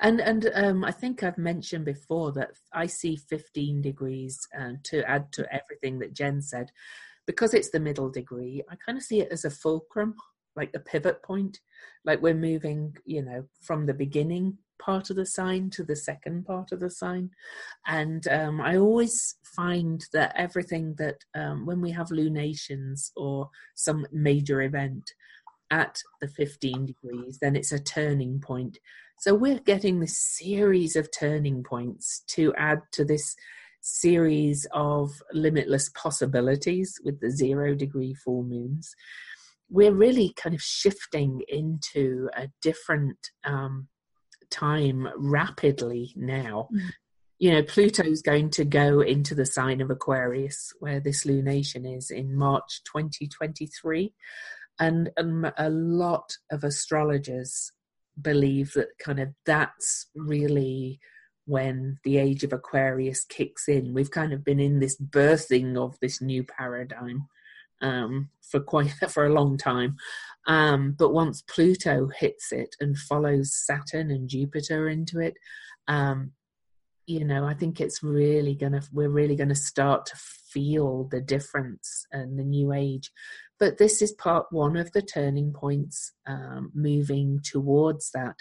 [0.00, 5.08] And and um, I think I've mentioned before that I see 15 degrees uh, to
[5.08, 6.70] add to everything that Jen said,
[7.28, 8.64] because it's the middle degree.
[8.70, 10.14] I kind of see it as a fulcrum,
[10.56, 11.60] like the pivot point,
[12.06, 16.46] like we're moving, you know, from the beginning part of the sign to the second
[16.46, 17.28] part of the sign.
[17.86, 24.06] And um, I always find that everything that um, when we have lunations or some
[24.10, 25.12] major event
[25.70, 28.78] at the 15 degrees, then it's a turning point.
[29.18, 33.36] So we're getting this series of turning points to add to this
[33.80, 38.94] series of limitless possibilities with the zero degree full moons.
[39.70, 43.88] We're really kind of shifting into a different um,
[44.50, 46.68] time rapidly now.
[46.74, 46.90] Mm.
[47.38, 52.10] You know, Pluto's going to go into the sign of Aquarius, where this lunation is
[52.10, 54.12] in March 2023.
[54.80, 57.72] And um, a lot of astrologers
[58.20, 60.98] believe that kind of that's really
[61.48, 63.94] when the age of Aquarius kicks in.
[63.94, 67.26] We've kind of been in this birthing of this new paradigm
[67.80, 69.96] um, for quite for a long time.
[70.46, 75.34] Um, but once Pluto hits it and follows Saturn and Jupiter into it,
[75.88, 76.32] um,
[77.06, 82.04] you know, I think it's really gonna we're really gonna start to feel the difference
[82.12, 83.10] and the new age.
[83.58, 88.36] But this is part one of the turning points um, moving towards that.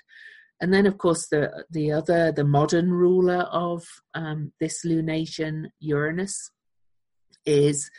[0.60, 6.52] And then, of course, the the other, the modern ruler of um, this lunation, Uranus,
[7.46, 7.90] is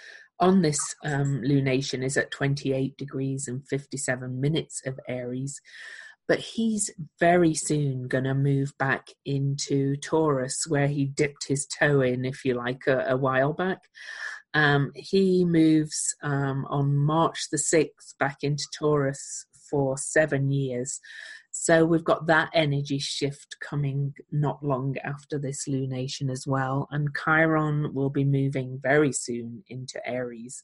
[0.40, 5.60] on this um, lunation is at 28 degrees and 57 minutes of Aries.
[6.28, 12.02] But he's very soon going to move back into Taurus, where he dipped his toe
[12.02, 13.78] in, if you like, a, a while back.
[14.52, 21.00] Um, he moves um, on March the 6th back into Taurus for seven years.
[21.60, 26.86] So we've got that energy shift coming not long after this lunation as well.
[26.92, 30.62] And Chiron will be moving very soon into Aries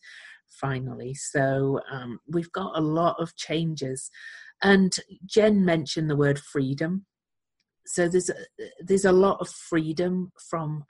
[0.48, 1.12] finally.
[1.12, 4.08] So um, we've got a lot of changes.
[4.62, 4.94] And
[5.26, 7.06] Jen mentioned the word freedom.
[7.86, 8.36] So there's a,
[8.78, 10.84] there's a lot of freedom from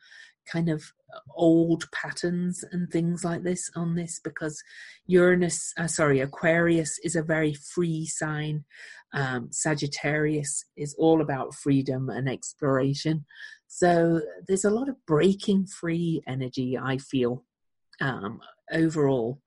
[0.51, 0.93] kind of
[1.35, 4.63] old patterns and things like this on this because
[5.07, 8.65] Uranus, uh, sorry, Aquarius is a very free sign.
[9.13, 13.25] Um, Sagittarius is all about freedom and exploration.
[13.69, 17.45] So there's a lot of breaking free energy, I feel,
[18.01, 18.41] um,
[18.73, 19.41] overall.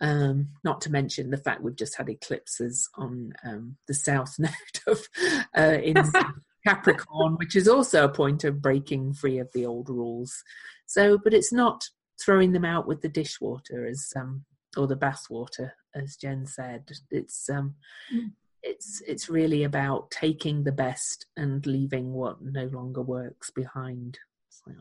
[0.00, 4.52] Um, not to mention the fact we've just had eclipses on um, the south node
[4.86, 5.08] of
[5.56, 5.96] uh, in
[6.68, 10.42] Capricorn, which is also a point of breaking free of the old rules.
[10.86, 11.84] So, but it's not
[12.20, 14.44] throwing them out with the dishwater as um,
[14.76, 16.90] or the bathwater, as Jen said.
[17.10, 17.74] It's um,
[18.14, 18.30] mm.
[18.62, 24.18] it's it's really about taking the best and leaving what no longer works behind.
[24.48, 24.72] So.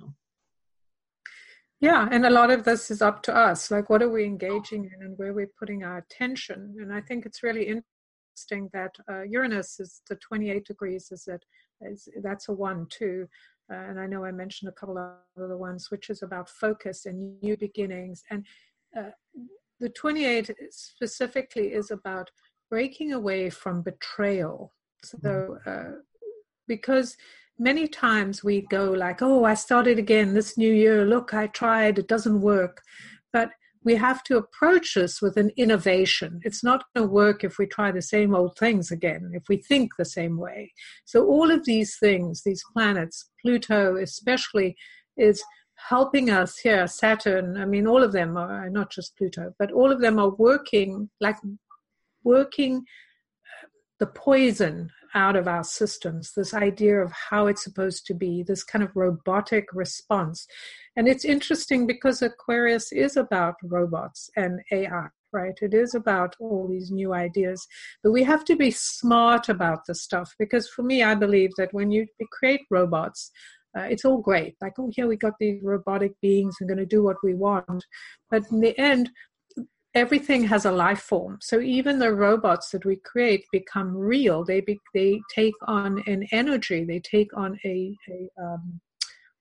[1.80, 3.70] Yeah, and a lot of this is up to us.
[3.70, 6.76] Like, what are we engaging in and where we're putting our attention?
[6.82, 11.44] And I think it's really interesting that uh, Uranus is the 28 degrees, is that
[11.82, 13.28] is, that's a one too.
[13.72, 15.12] Uh, and I know I mentioned a couple of
[15.42, 18.24] other ones, which is about focus and new beginnings.
[18.30, 18.46] And
[18.98, 19.12] uh,
[19.80, 22.32] the 28 specifically is about
[22.70, 24.74] breaking away from betrayal.
[25.04, 25.70] So, mm-hmm.
[25.70, 25.96] uh,
[26.68, 27.18] because
[27.60, 31.06] many times we go like, oh, I started again this new year.
[31.06, 32.82] Look, I tried, it doesn't work.
[33.34, 33.52] But
[33.88, 36.42] we have to approach this with an innovation.
[36.44, 39.56] It's not going to work if we try the same old things again, if we
[39.56, 40.74] think the same way.
[41.06, 44.76] So, all of these things, these planets, Pluto especially,
[45.16, 45.42] is
[45.76, 49.90] helping us here, Saturn, I mean, all of them are not just Pluto, but all
[49.90, 51.38] of them are working like
[52.26, 52.84] working
[54.00, 58.64] the poison out of our systems, this idea of how it's supposed to be, this
[58.64, 60.46] kind of robotic response.
[60.96, 65.58] And it's interesting because Aquarius is about robots and AI, right?
[65.62, 67.66] It is about all these new ideas.
[68.04, 71.74] But we have to be smart about the stuff because for me, I believe that
[71.74, 73.32] when you create robots,
[73.78, 74.56] uh, it's all great.
[74.62, 77.86] Like, oh, here we got these robotic beings and going to do what we want.
[78.32, 79.10] But in the end,
[79.98, 81.40] everything has a life form.
[81.42, 84.44] So even the robots that we create become real.
[84.44, 86.84] They be, they take on an energy.
[86.84, 88.80] They take on a, a um,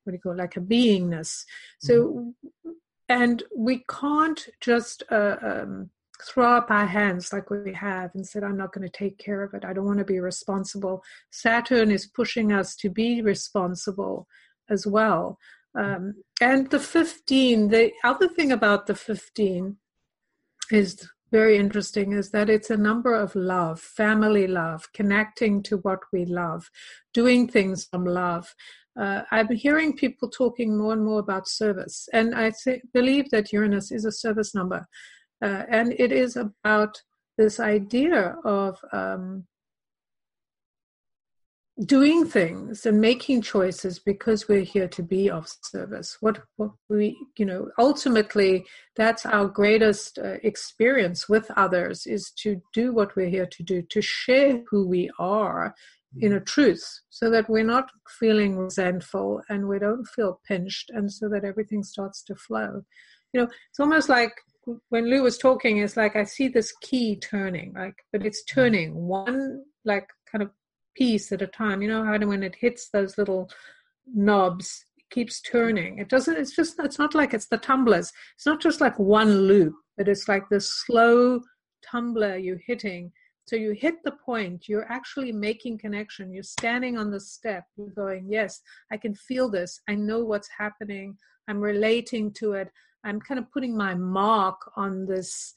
[0.03, 1.43] what do you call it, like a beingness.
[1.81, 2.71] So, mm-hmm.
[3.09, 5.91] and we can't just uh, um,
[6.25, 9.43] throw up our hands like we have and said, I'm not going to take care
[9.43, 9.65] of it.
[9.65, 11.03] I don't want to be responsible.
[11.31, 14.27] Saturn is pushing us to be responsible
[14.71, 15.39] as well.
[15.79, 19.77] Um, and the 15, the other thing about the 15
[20.71, 26.01] is very interesting is that it's a number of love, family love, connecting to what
[26.13, 26.71] we love,
[27.13, 28.55] doing things from love.
[28.99, 33.53] Uh, I'm hearing people talking more and more about service, and I th- believe that
[33.53, 34.87] Uranus is a service number,
[35.43, 37.03] uh, and it is about
[37.37, 39.45] this idea of um,
[41.85, 46.17] doing things and making choices because we're here to be of service.
[46.21, 48.65] What what we you know ultimately
[48.97, 53.83] that's our greatest uh, experience with others is to do what we're here to do
[53.91, 55.75] to share who we are
[56.19, 61.13] in a truth so that we're not feeling resentful and we don't feel pinched and
[61.13, 62.83] so that everything starts to flow.
[63.35, 64.33] You know it's almost like
[64.89, 68.95] when lou was talking it's like i see this key turning like but it's turning
[68.95, 70.51] one like kind of
[70.97, 71.83] piece at a time.
[71.83, 73.51] You know how when it hits those little
[74.13, 75.99] knobs, it keeps turning.
[75.99, 76.37] It doesn't.
[76.37, 76.77] It's just.
[76.79, 78.13] It's not like it's the tumblers.
[78.37, 81.41] It's not just like one loop, but it's like this slow
[81.85, 83.13] tumbler you're hitting.
[83.47, 84.69] So you hit the point.
[84.69, 86.33] You're actually making connection.
[86.33, 87.65] You're standing on the step.
[87.77, 89.81] You're going, yes, I can feel this.
[89.89, 91.17] I know what's happening.
[91.49, 92.69] I'm relating to it.
[93.05, 95.55] I'm kind of putting my mark on this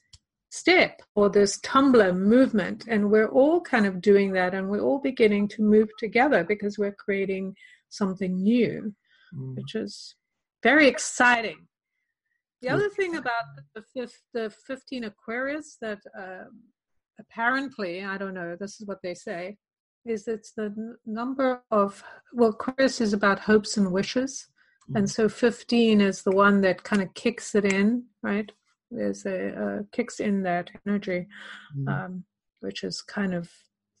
[0.50, 2.86] step or this tumbler movement.
[2.88, 6.76] And we're all kind of doing that and we're all beginning to move together because
[6.78, 7.56] we're creating
[7.88, 8.94] something new,
[9.34, 9.56] mm.
[9.56, 10.16] which is
[10.62, 11.66] very exciting.
[12.62, 16.44] The other thing about the, fifth, the 15 Aquarius that uh,
[17.18, 19.56] apparently, I don't know, this is what they say,
[20.04, 22.02] is it's the n- number of,
[22.34, 24.48] well, Aquarius is about hopes and wishes.
[24.90, 24.98] Mm.
[24.98, 28.52] And so 15 is the one that kind of kicks it in, right?
[28.90, 31.26] There's a uh, kicks in that energy,
[31.76, 31.88] mm.
[31.88, 32.24] um,
[32.60, 33.50] which is kind of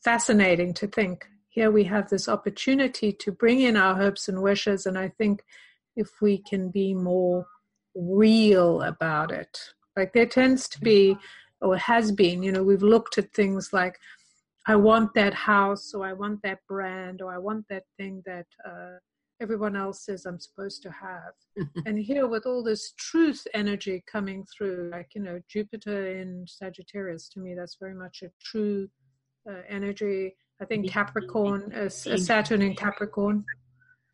[0.02, 1.26] fascinating to think.
[1.48, 5.42] Here we have this opportunity to bring in our hopes and wishes, and I think
[5.96, 7.46] if we can be more
[7.94, 9.58] real about it,
[9.96, 11.16] like there tends to be,
[11.60, 13.98] or has been, you know, we've looked at things like
[14.66, 18.46] I want that house, or I want that brand, or I want that thing that
[18.64, 18.98] uh,
[19.40, 21.66] everyone else says I'm supposed to have.
[21.86, 27.28] and here, with all this truth energy coming through, like, you know, Jupiter in Sagittarius,
[27.30, 28.88] to me, that's very much a true
[29.48, 30.36] uh, energy.
[30.60, 33.44] I think Capricorn, uh, Saturn in Capricorn.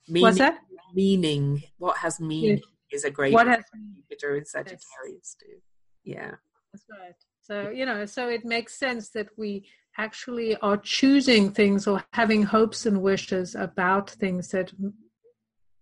[0.08, 0.58] Meaning, What's that?
[0.94, 1.62] Meaning.
[1.78, 2.96] What has meaning yeah.
[2.96, 3.64] is a great what has
[3.96, 5.58] Jupiter in Sagittarius too.
[6.04, 6.32] Yeah.
[6.72, 7.14] That's right.
[7.42, 9.66] So, you know, so it makes sense that we
[9.98, 14.72] actually are choosing things or having hopes and wishes about things that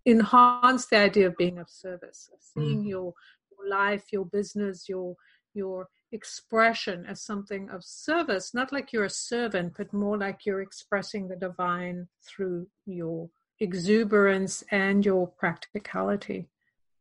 [0.05, 2.89] enhance the idea of being of service, of seeing mm.
[2.89, 3.13] your,
[3.51, 5.15] your life, your business, your
[5.53, 10.61] your expression as something of service, not like you're a servant, but more like you're
[10.61, 13.29] expressing the divine through your
[13.59, 16.49] exuberance and your practicality.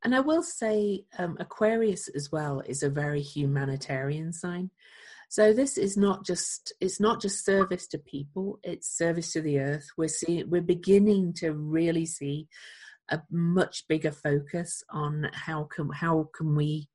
[0.02, 4.70] And I will say, um, Aquarius as well is a very humanitarian sign.
[5.30, 9.59] So this is not just it's not just service to people; it's service to the
[9.59, 9.88] earth.
[9.96, 12.46] We're seeing we're beginning to really see
[13.11, 16.88] a much bigger focus on how can how can we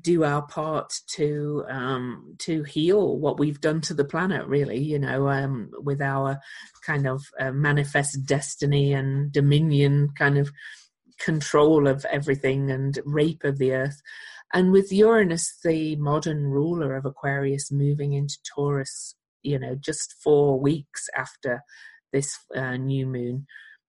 [0.00, 4.98] do our part to um, to heal what we've done to the planet really you
[4.98, 6.40] know um, with our
[6.86, 10.50] kind of uh, manifest destiny and dominion kind of
[11.18, 14.02] control of everything and rape of the earth.
[14.52, 20.58] And with uranus the modern ruler of aquarius moving into taurus you know just four
[20.58, 21.62] weeks after
[22.12, 23.46] this uh, new moon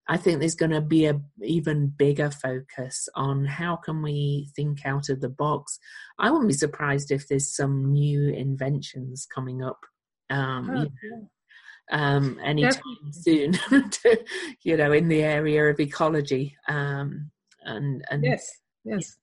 [0.08, 4.86] I think there's going to be a even bigger focus on how can we think
[4.86, 5.80] out of the box.
[6.20, 9.80] I wouldn't be surprised if there's some new inventions coming up.
[10.30, 11.30] Um, oh, you know,
[11.92, 12.82] um, anytime
[13.12, 14.26] soon, to,
[14.64, 16.56] you know, in the area of ecology.
[16.68, 17.32] Um,
[17.64, 18.48] and and yes,
[18.84, 19.18] yes,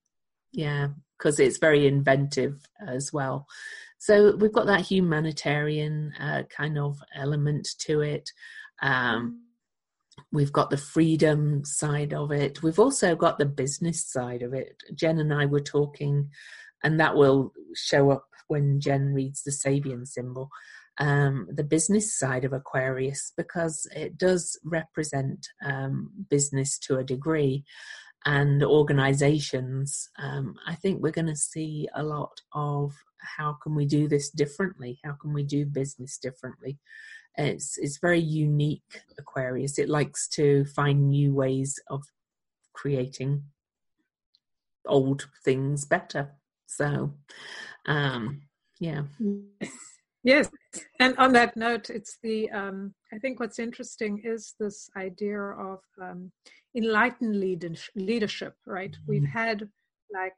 [0.52, 3.46] yeah, because it's very inventive as well.
[3.98, 8.28] So we've got that humanitarian uh, kind of element to it.
[8.82, 9.41] Um,
[10.32, 12.62] we've got the freedom side of it.
[12.62, 14.82] We've also got the business side of it.
[14.94, 16.30] Jen and I were talking,
[16.82, 20.50] and that will show up when Jen reads the Sabian symbol.
[20.98, 27.64] Um, the business side of Aquarius because it does represent um, business to a degree
[28.26, 30.10] and organizations.
[30.18, 32.94] Um, I think we're going to see a lot of
[33.38, 34.98] how can we do this differently?
[35.04, 36.78] How can we do business differently?
[37.36, 39.78] It's it's very unique Aquarius.
[39.78, 42.02] It likes to find new ways of
[42.72, 43.44] creating
[44.86, 46.32] old things better.
[46.66, 47.14] So,
[47.86, 48.42] um,
[48.78, 49.02] yeah.
[50.24, 50.48] Yes,
[51.00, 55.80] and on that note, it's the um, I think what's interesting is this idea of
[56.00, 56.30] um,
[56.76, 57.36] enlightened
[57.96, 58.54] leadership.
[58.64, 59.10] Right, mm-hmm.
[59.10, 59.68] we've had
[60.12, 60.36] like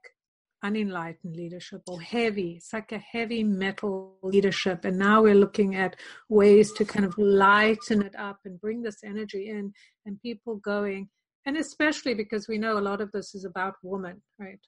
[0.65, 5.95] unenlightened leadership or heavy like a heavy metal leadership and now we're looking at
[6.29, 9.73] ways to kind of lighten it up and bring this energy in
[10.07, 11.09] and people going
[11.47, 14.61] and especially because we know a lot of this is about women right.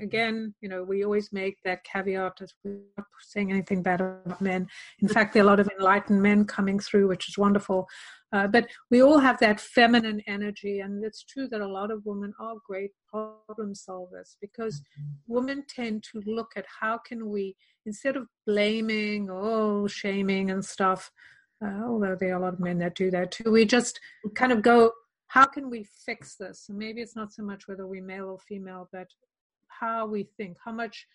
[0.00, 4.40] Again you know we always make that caveat as we're not saying anything bad about
[4.40, 4.66] men
[5.00, 7.86] in fact there are a lot of enlightened men coming through which is wonderful
[8.34, 12.04] uh, but we all have that feminine energy, and it's true that a lot of
[12.04, 15.32] women are great problem solvers because mm-hmm.
[15.32, 17.54] women tend to look at how can we,
[17.86, 21.12] instead of blaming or oh, shaming and stuff,
[21.64, 24.00] uh, although there are a lot of men that do that too, we just
[24.34, 24.90] kind of go,
[25.28, 26.66] how can we fix this?
[26.68, 29.06] And maybe it's not so much whether we're male or female, but
[29.80, 31.06] how we think, how much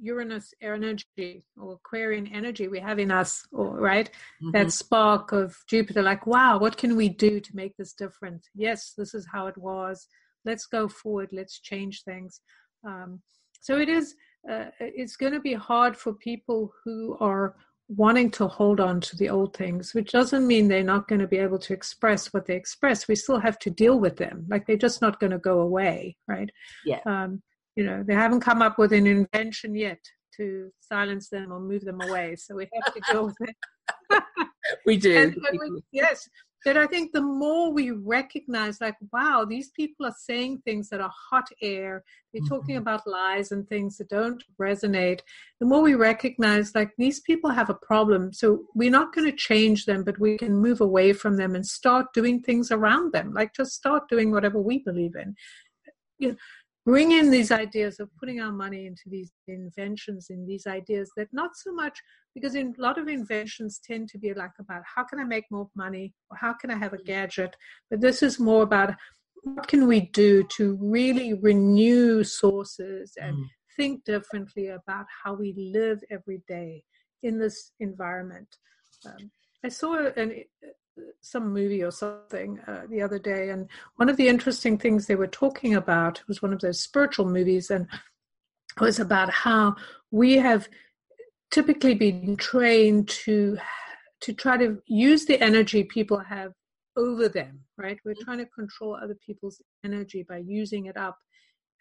[0.00, 4.10] Uranus energy or Aquarian energy we have in us, or, right?
[4.42, 4.50] Mm-hmm.
[4.52, 8.46] That spark of Jupiter, like, wow, what can we do to make this different?
[8.54, 10.06] Yes, this is how it was.
[10.44, 11.30] Let's go forward.
[11.32, 12.40] Let's change things.
[12.86, 13.20] Um,
[13.60, 14.14] so it is.
[14.50, 17.56] Uh, it's going to be hard for people who are
[17.88, 21.26] wanting to hold on to the old things, which doesn't mean they're not going to
[21.26, 23.08] be able to express what they express.
[23.08, 24.46] We still have to deal with them.
[24.48, 26.50] Like they're just not going to go away, right?
[26.84, 27.00] Yeah.
[27.06, 27.42] Um,
[27.76, 30.00] you know they haven't come up with an invention yet
[30.36, 33.56] to silence them or move them away so we have to deal with it.
[34.86, 35.34] We do.
[35.52, 36.26] We, yes
[36.64, 41.00] but i think the more we recognize like wow these people are saying things that
[41.00, 42.02] are hot air
[42.32, 42.54] they're mm-hmm.
[42.54, 45.20] talking about lies and things that don't resonate
[45.60, 49.36] the more we recognize like these people have a problem so we're not going to
[49.36, 53.32] change them but we can move away from them and start doing things around them
[53.34, 55.34] like just start doing whatever we believe in.
[56.18, 56.36] You know,
[56.84, 61.28] bring in these ideas of putting our money into these inventions in these ideas that
[61.32, 61.98] not so much
[62.34, 65.44] because in a lot of inventions tend to be like about how can i make
[65.50, 67.56] more money or how can i have a gadget?
[67.90, 68.94] But this is more about
[69.44, 73.44] what can we do to really renew sources and mm.
[73.76, 76.82] think differently about how we live every day
[77.22, 78.48] in this environment.
[79.06, 79.30] Um,
[79.64, 80.44] I saw an,
[81.20, 85.16] some movie or something uh, the other day, and one of the interesting things they
[85.16, 87.86] were talking about was one of those spiritual movies, and
[88.76, 89.76] it was about how
[90.10, 90.68] we have
[91.50, 93.56] typically been trained to
[94.20, 96.52] to try to use the energy people have
[96.96, 97.98] over them, right?
[98.04, 101.18] We're trying to control other people's energy by using it up.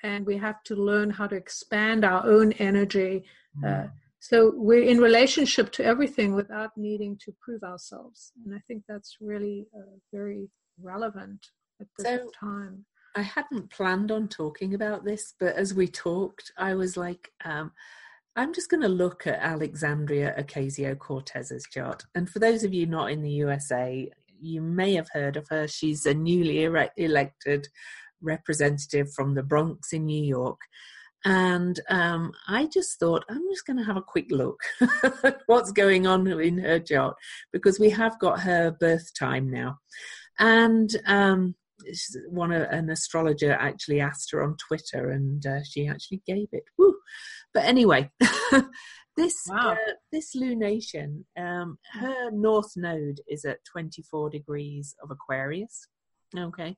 [0.03, 3.23] And we have to learn how to expand our own energy.
[3.63, 3.91] Uh, mm.
[4.23, 8.31] So we're in relationship to everything without needing to prove ourselves.
[8.45, 10.47] And I think that's really uh, very
[10.81, 11.45] relevant
[11.81, 12.85] at this so, time.
[13.17, 17.73] I hadn't planned on talking about this, but as we talked, I was like, um,
[18.37, 22.05] I'm just going to look at Alexandria Ocasio Cortez's chart.
[22.15, 24.09] And for those of you not in the USA,
[24.39, 25.67] you may have heard of her.
[25.67, 27.67] She's a newly elected
[28.21, 30.61] representative from the Bronx in New York.
[31.25, 34.59] And um, I just thought, I'm just going to have a quick look
[35.03, 37.15] at what's going on in her chart
[37.53, 39.79] because we have got her birth time now.
[40.37, 41.55] And um,
[42.29, 46.63] one an astrologer actually asked her on Twitter, and uh, she actually gave it.
[46.77, 46.95] Woo.
[47.53, 48.09] But anyway,
[49.17, 49.71] this wow.
[49.71, 55.87] uh, this lunation, um, her north node is at 24 degrees of Aquarius.
[56.37, 56.75] Okay.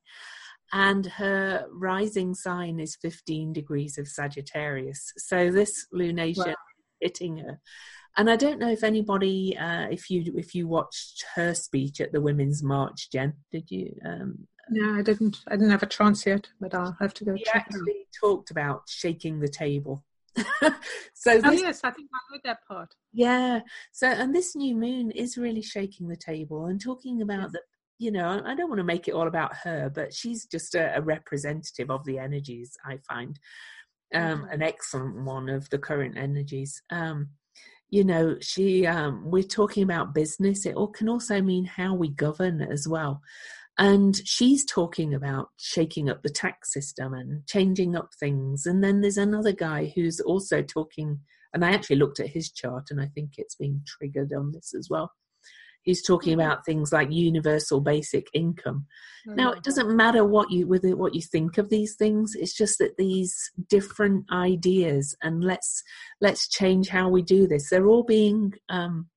[0.74, 5.14] And her rising sign is 15 degrees of Sagittarius.
[5.18, 6.56] So this lunation wow.
[7.00, 7.60] hitting her.
[8.18, 12.14] And I don't know if anybody, uh, if you if you watched her speech at
[12.14, 13.94] the Women's March, Jen, did you?
[14.06, 15.42] Um, no, I didn't.
[15.48, 17.34] I didn't have a chance yet, but I'll have to go.
[17.34, 20.04] He check actually talked about shaking the table.
[21.14, 22.94] so oh, this, yes, I think I heard that part.
[23.14, 23.62] Yeah.
[23.92, 27.52] So and this new moon is really shaking the table and talking about yes.
[27.54, 27.62] that.
[27.98, 30.98] You know, I don't want to make it all about her, but she's just a,
[30.98, 32.72] a representative of the energies.
[32.86, 33.40] I find
[34.14, 34.52] um, mm-hmm.
[34.52, 36.82] an excellent one of the current energies.
[36.90, 37.30] Um,
[37.92, 42.10] you know she um, we're talking about business it all can also mean how we
[42.10, 43.22] govern as well
[43.78, 48.66] and she's talking about shaking up the tax system and changing up things.
[48.66, 51.20] And then there's another guy who's also talking,
[51.54, 54.74] and I actually looked at his chart and I think it's being triggered on this
[54.74, 55.12] as well.
[55.86, 56.42] He's talking mm-hmm.
[56.42, 58.88] about things like universal basic income.
[59.28, 59.36] Mm-hmm.
[59.36, 62.34] Now, it doesn't matter what you with what you think of these things.
[62.36, 63.34] It's just that these
[63.70, 65.84] different ideas, and let's
[66.20, 67.70] let's change how we do this.
[67.70, 69.08] They're all being, um,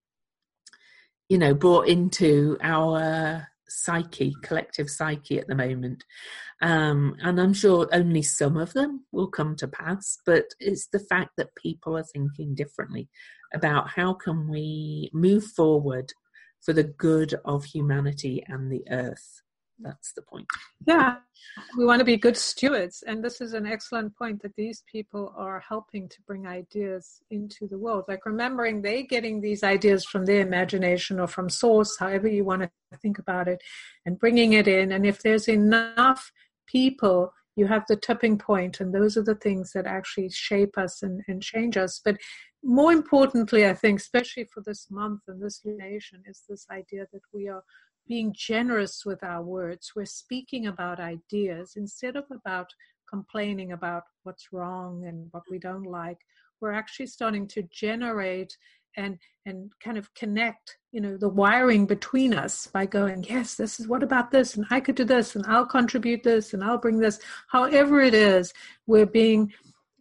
[1.29, 6.05] you know, brought into our psyche, collective psyche at the moment.
[6.61, 10.99] Um, and I'm sure only some of them will come to pass, but it's the
[10.99, 13.09] fact that people are thinking differently
[13.55, 16.12] about how can we move forward
[16.61, 19.43] for the good of humanity and the earth.
[19.81, 20.47] That's the point.
[20.87, 21.17] Yeah,
[21.77, 23.05] we want to be good stewards.
[23.07, 27.69] And this is an excellent point that these people are helping to bring ideas into
[27.69, 28.05] the world.
[28.09, 32.63] Like remembering they getting these ideas from their imagination or from source, however you want
[32.63, 33.63] to think about it,
[34.05, 34.91] and bringing it in.
[34.91, 36.33] And if there's enough
[36.67, 41.03] people, you have the tipping point, and those are the things that actually shape us
[41.03, 42.01] and, and change us.
[42.05, 42.17] But
[42.63, 47.23] more importantly, I think, especially for this month and this lunation, is this idea that
[47.33, 47.63] we are
[48.07, 49.93] being generous with our words.
[49.95, 52.71] We're speaking about ideas instead of about
[53.09, 56.19] complaining about what's wrong and what we don't like.
[56.61, 58.57] We're actually starting to generate
[58.97, 63.79] and and kind of connect you know the wiring between us by going yes this
[63.79, 66.79] is what about this and i could do this and i'll contribute this and i'll
[66.79, 68.53] bring this however it is
[68.87, 69.53] we're being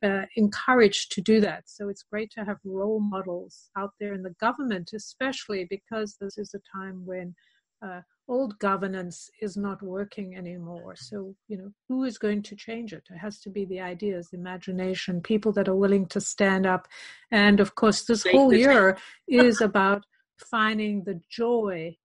[0.04, 4.24] uh, encouraged to do that so it's great to have role models out there in
[4.24, 7.34] the government especially because this is a time when
[7.82, 10.96] uh, old governance is not working anymore.
[10.96, 13.04] So, you know, who is going to change it?
[13.10, 16.88] It has to be the ideas, the imagination, people that are willing to stand up.
[17.32, 20.04] And of course, this whole year is about
[20.38, 21.98] finding the joy.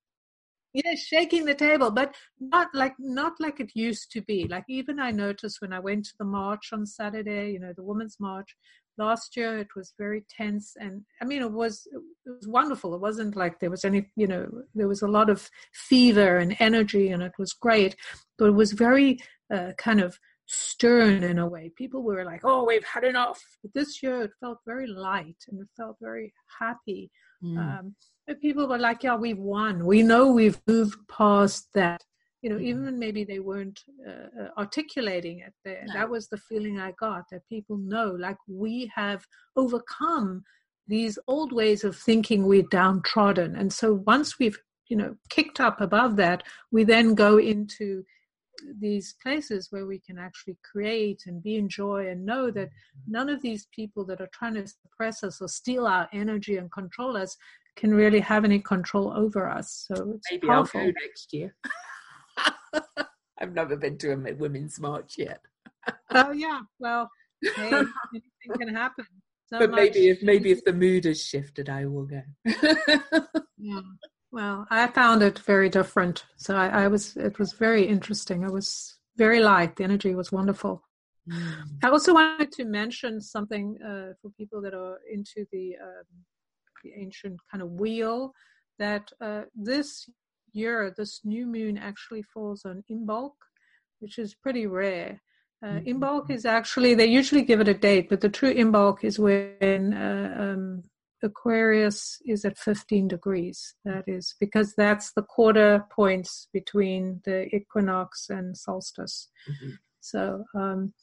[0.73, 4.47] Yes, shaking the table, but not like not like it used to be.
[4.49, 7.85] Like even I noticed when I went to the march on Saturday, you know, the
[7.85, 8.57] Women's March,
[8.99, 11.87] last year it was very tense and i mean it was
[12.27, 15.31] it was wonderful it wasn't like there was any you know there was a lot
[15.31, 17.97] of fever and energy and it was great
[18.39, 19.19] but it was very
[19.53, 23.73] uh, kind of stern in a way people were like oh we've had enough but
[23.73, 27.11] this year it felt very light and it felt very happy
[27.43, 27.57] mm.
[27.59, 27.95] um,
[28.41, 32.03] people were like yeah we've won we know we've moved past that
[32.43, 32.67] you know, mm-hmm.
[32.67, 35.53] even maybe they weren't uh, uh, articulating it.
[35.65, 35.95] There, no.
[35.95, 39.25] That was the feeling I got that people know, like we have
[39.57, 40.43] overcome
[40.89, 43.55] these old ways of thinking we're downtrodden.
[43.55, 44.59] And so once we've,
[44.89, 48.03] you know, kicked up above that, we then go into
[48.81, 53.13] these places where we can actually create and be in joy and know that mm-hmm.
[53.13, 56.73] none of these people that are trying to suppress us or steal our energy and
[56.73, 57.37] control us
[57.77, 59.87] can really have any control over us.
[59.89, 60.81] So it's Maybe powerful.
[60.81, 61.55] I'll go next year.
[63.39, 65.41] I've never been to a women's march yet.
[66.11, 67.11] oh yeah, well,
[67.57, 67.71] hey,
[68.15, 69.07] anything can happen.
[69.47, 72.23] So but much- maybe if maybe if the mood has shifted, I will go.
[73.63, 73.81] Yeah.
[74.33, 76.25] Well, I found it very different.
[76.37, 78.43] So I, I was, it was very interesting.
[78.43, 79.77] It was very light.
[79.77, 80.83] The energy was wonderful.
[81.31, 81.67] Mm.
[81.85, 86.05] I also wanted to mention something uh, for people that are into the um,
[86.83, 88.33] the ancient kind of wheel
[88.79, 90.09] that uh, this
[90.53, 93.33] year this new moon actually falls on Imbolc,
[94.01, 95.23] which is pretty rare.
[95.63, 95.87] Uh, Mhm.
[95.87, 99.95] Imbolc is actually they usually give it a date, but the true Imbolc is when
[99.95, 100.83] uh, um,
[101.23, 103.75] Aquarius is at 15 degrees.
[103.85, 109.29] That is because that's the quarter points between the equinox and solstice.
[109.49, 109.79] Mhm.
[110.01, 110.95] So um,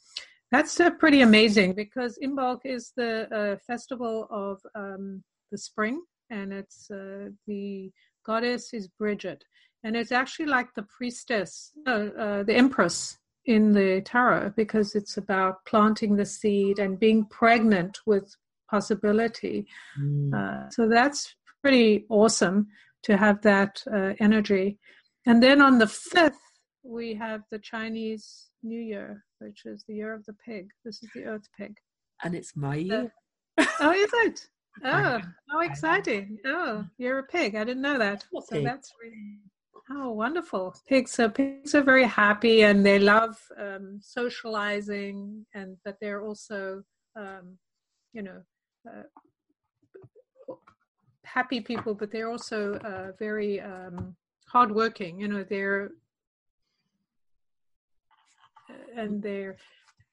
[0.52, 6.54] that's uh, pretty amazing because Imbolc is the uh, festival of um, the spring, and
[6.54, 7.92] it's uh, the
[8.26, 9.44] goddess is Bridget,
[9.84, 15.18] and it's actually like the priestess, uh, uh, the empress in the tarot because it's
[15.18, 18.36] about planting the seed and being pregnant with
[18.70, 19.66] possibility.
[20.00, 20.34] Mm.
[20.34, 22.68] Uh, so that's pretty awesome
[23.04, 24.78] to have that uh, energy.
[25.26, 26.34] And then on the 5th,
[26.84, 30.68] we have the Chinese New Year, which is the year of the pig.
[30.86, 31.76] This is the earth pig.
[32.24, 33.14] and it's my year.
[33.82, 34.48] Oh, is it?
[34.84, 36.38] Oh, how exciting.
[36.46, 37.56] Oh, you're a pig.
[37.56, 38.26] I didn't know that.
[38.32, 38.66] So pig.
[38.66, 39.40] that's really,
[39.92, 40.76] oh, wonderful.
[40.88, 41.12] Pigs.
[41.12, 46.84] So pigs are very happy and they love um, socializing, and but they're also,
[47.16, 47.58] um,
[48.14, 48.42] you know,
[48.90, 50.54] uh,
[51.24, 54.16] happy people, but they're also uh, very um,
[54.48, 55.20] hardworking.
[55.20, 55.92] You know, they're
[58.96, 59.58] and they're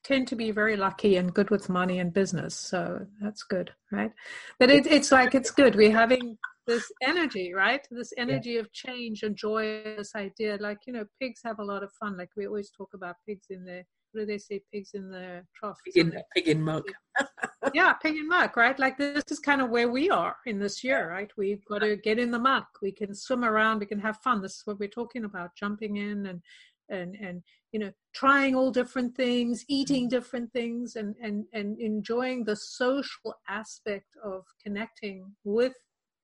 [0.07, 2.55] tend to be very lucky and good with money and business.
[2.55, 4.13] So that's good, right?
[4.61, 5.75] But it, it's like it's good.
[5.75, 7.87] We're having this energy, right?
[7.91, 9.83] This energy of change and joy.
[9.97, 12.17] This idea, like you know, pigs have a lot of fun.
[12.17, 13.85] Like we always talk about pigs in their.
[14.13, 14.63] What do they say?
[14.73, 15.79] Pigs in the trough.
[15.85, 16.85] Pig in, pig in muck.
[17.75, 18.79] yeah, pig in muck, right?
[18.79, 21.31] Like this is kind of where we are in this year, right?
[21.37, 22.69] We've got to get in the muck.
[22.81, 23.81] We can swim around.
[23.81, 24.41] We can have fun.
[24.41, 26.41] This is what we're talking about: jumping in and
[26.89, 32.45] and and you know trying all different things eating different things and and and enjoying
[32.45, 35.75] the social aspect of connecting with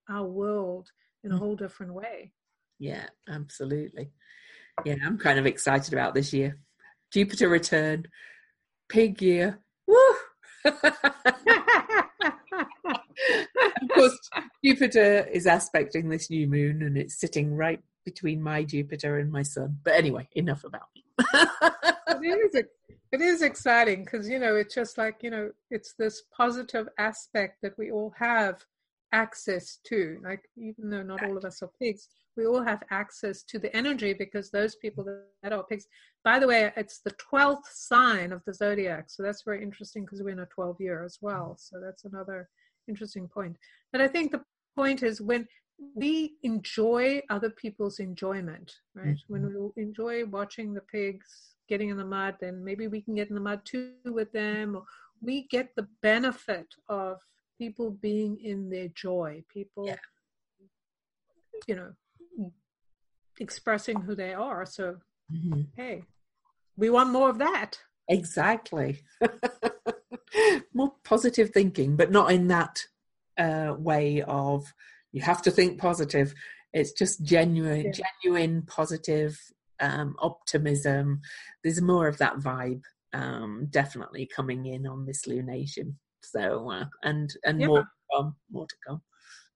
[0.08, 0.88] our world
[1.24, 1.38] in a Mm.
[1.38, 2.32] whole different way
[2.78, 4.10] Yeah, absolutely.
[4.84, 6.58] Yeah, I'm kind of excited about this year.
[7.12, 8.06] Jupiter return,
[8.88, 9.60] pig year.
[9.86, 10.14] Woo!
[10.64, 10.82] Of
[13.94, 14.30] course,
[14.64, 19.42] Jupiter is aspecting this new moon and it's sitting right between my Jupiter and my
[19.42, 19.78] sun.
[19.84, 21.04] But anyway, enough about me.
[22.28, 22.64] it is
[23.12, 27.58] it is exciting because you know it's just like you know it's this positive aspect
[27.62, 28.64] that we all have
[29.12, 33.42] access to like even though not all of us are pigs we all have access
[33.42, 35.04] to the energy because those people
[35.42, 35.86] that are pigs
[36.24, 40.22] by the way it's the 12th sign of the zodiac so that's very interesting because
[40.22, 41.76] we're in a 12 year as well mm-hmm.
[41.76, 42.48] so that's another
[42.88, 43.56] interesting point.
[43.92, 44.42] But i think the
[44.76, 45.46] point is when
[45.94, 49.08] we enjoy other people's enjoyment right?
[49.08, 49.32] Mm-hmm.
[49.32, 53.28] When we enjoy watching the pigs getting in the mud then maybe we can get
[53.28, 54.84] in the mud too with them or
[55.20, 57.18] we get the benefit of
[57.58, 59.96] people being in their joy people Yeah.
[61.66, 61.92] you know
[63.40, 64.64] expressing who they are.
[64.66, 64.96] So
[65.32, 65.66] Mhm.
[65.76, 66.04] hey
[66.76, 67.78] we want more of that
[68.08, 69.00] Exactly.
[70.74, 72.80] More positive thinking, but not in that
[73.38, 74.64] uh, way of
[75.12, 76.34] you have to think positive.
[76.72, 78.04] It's just genuine, Yeah.
[78.24, 79.38] genuine positive
[79.80, 81.20] um, optimism.
[81.62, 85.94] There's more of that vibe um, definitely coming in on this lunation.
[86.22, 87.66] So uh, and and Yeah.
[87.66, 89.02] more to come, more to come.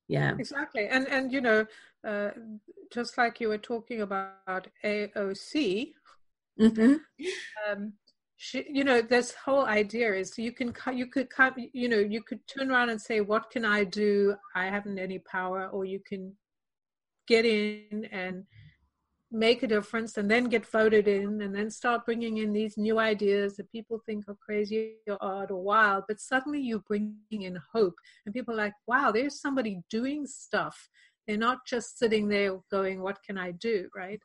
[0.09, 0.35] Yeah.
[0.39, 1.67] exactly and and you know
[2.07, 2.31] uh,
[2.93, 5.93] just like you were talking about aoc
[6.59, 6.95] hmm
[7.69, 7.93] um,
[8.37, 12.23] she, you know, this whole idea is you can you could come, you know, you
[12.23, 14.37] could turn around and say, "What can I do?
[14.55, 16.37] I haven't any power," or you can
[17.27, 18.45] get in and
[19.31, 22.99] make a difference, and then get voted in, and then start bringing in these new
[22.99, 26.05] ideas that people think are crazy or odd or wild.
[26.07, 27.97] But suddenly you're bringing in hope,
[28.27, 30.91] and people are like, "Wow, there's somebody doing stuff."
[31.27, 34.21] They're not just sitting there going, "What can I do?" Right?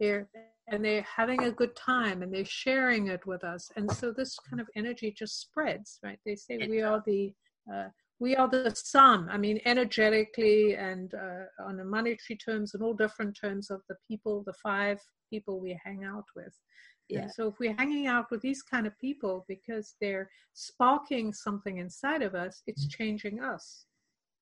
[0.00, 0.28] They're
[0.70, 4.38] and they're having a good time and they're sharing it with us and so this
[4.48, 7.32] kind of energy just spreads right they say we are the
[7.72, 7.88] uh,
[8.20, 12.94] we are the sum i mean energetically and uh, on the monetary terms and all
[12.94, 16.54] different terms of the people the five people we hang out with
[17.08, 17.22] Yeah.
[17.22, 21.78] and so if we're hanging out with these kind of people because they're sparking something
[21.78, 23.86] inside of us it's changing us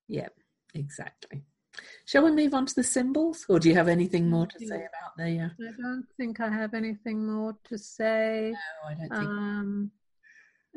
[0.09, 0.29] Yeah.
[0.73, 1.45] exactly.
[2.05, 4.75] Shall we move on to the symbols, or do you have anything more to say
[4.75, 5.39] about the?
[5.39, 5.49] Uh...
[5.67, 8.53] I don't think I have anything more to say.
[8.53, 9.29] No, I don't think.
[9.29, 9.91] Um,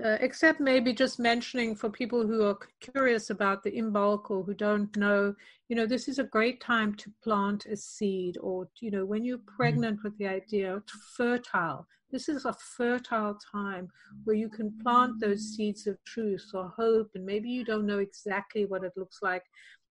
[0.03, 4.55] uh, except maybe just mentioning for people who are curious about the Imbolc or who
[4.55, 5.35] don't know,
[5.69, 9.25] you know, this is a great time to plant a seed or, you know, when
[9.25, 9.57] you're mm-hmm.
[9.57, 10.09] pregnant mm-hmm.
[10.09, 11.87] with the idea, to fertile.
[12.11, 13.89] This is a fertile time
[14.25, 18.01] where you can plant those seeds of truth or hope, and maybe you don't know
[18.01, 19.45] exactly what it looks like.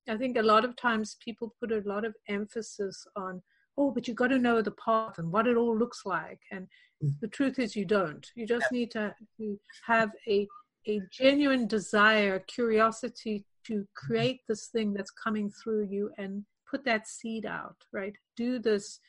[0.07, 3.41] I think a lot of times people put a lot of emphasis on,
[3.77, 6.39] oh, but you've got to know the path and what it all looks like.
[6.51, 6.67] And
[7.03, 7.13] mm.
[7.21, 8.25] the truth is you don't.
[8.35, 10.47] You just need to, to have a
[10.87, 17.05] a genuine desire curiosity to create this thing that's coming through you and put that
[17.05, 18.15] seed out right?
[18.37, 18.99] Do this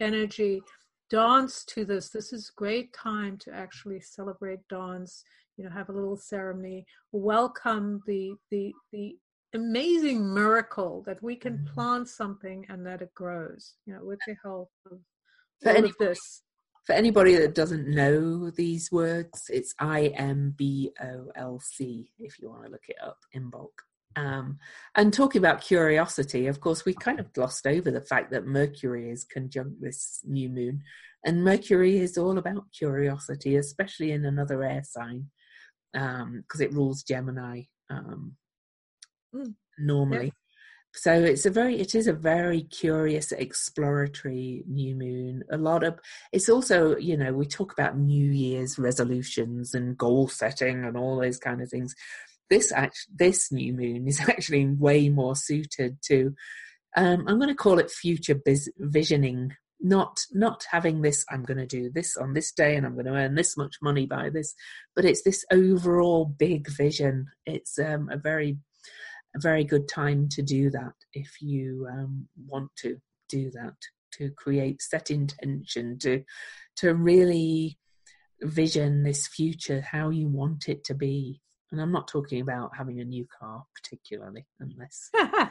[0.00, 0.60] energy
[1.08, 2.10] dance to this.
[2.10, 5.24] This is great time to actually celebrate dance
[5.60, 9.14] you know have a little ceremony welcome the the the
[9.54, 11.66] amazing miracle that we can mm.
[11.74, 14.98] plant something and that it grows you know with the help of
[15.66, 16.42] all of this
[16.90, 22.40] for anybody that doesn't know these words, it's I M B O L C if
[22.40, 23.68] you want to look it up Imbolc.
[24.16, 24.58] Um,
[24.96, 29.10] and talking about curiosity, of course, we kind of glossed over the fact that Mercury
[29.10, 30.82] is conjunct this new moon,
[31.24, 35.26] and Mercury is all about curiosity, especially in another air sign,
[35.92, 38.34] because um, it rules Gemini um,
[39.34, 39.54] mm.
[39.78, 40.32] normally.
[40.92, 45.44] So it's a very it is a very curious exploratory new moon.
[45.50, 46.00] A lot of
[46.32, 51.20] it's also you know we talk about new year's resolutions and goal setting and all
[51.20, 51.94] those kind of things.
[52.48, 56.34] This act this new moon is actually way more suited to
[56.96, 59.52] um, i'm going to call it future biz- visioning.
[59.82, 63.06] Not not having this i'm going to do this on this day and i'm going
[63.06, 64.54] to earn this much money by this
[64.94, 67.28] but it's this overall big vision.
[67.46, 68.58] It's um, a very
[69.34, 73.74] a very good time to do that if you um, want to do that
[74.12, 76.22] to create set intention to
[76.76, 77.78] to really
[78.42, 83.00] vision this future how you want it to be and i'm not talking about having
[83.00, 85.10] a new car particularly unless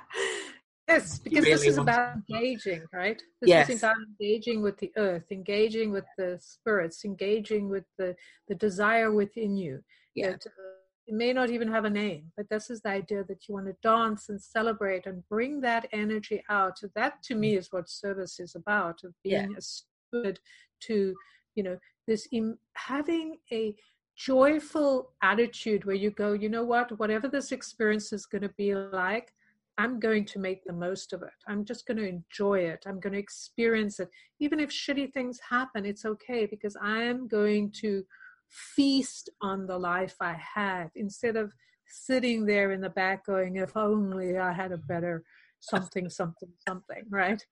[0.88, 2.36] yes because really this is about to...
[2.36, 3.70] engaging right this yes.
[3.70, 8.16] is about engaging with the earth engaging with the spirits engaging with the
[8.48, 9.80] the desire within you
[10.16, 10.32] yeah.
[10.32, 10.69] that uh,
[11.10, 13.66] it may not even have a name, but this is the idea that you want
[13.66, 16.80] to dance and celebrate and bring that energy out.
[16.94, 19.58] That to me is what service is about, of being yeah.
[19.58, 20.40] a steward
[20.82, 21.16] to,
[21.56, 23.74] you know, this Im- having a
[24.16, 28.76] joyful attitude where you go, you know what, whatever this experience is going to be
[28.76, 29.34] like,
[29.80, 31.40] I'm going to make the most of it.
[31.48, 32.84] I'm just going to enjoy it.
[32.86, 34.10] I'm going to experience it.
[34.40, 38.04] Even if shitty things happen, it's okay because I am going to
[38.50, 41.54] feast on the life I had instead of
[41.88, 45.24] sitting there in the back going, if only I had a better
[45.60, 47.44] something, something, something, right?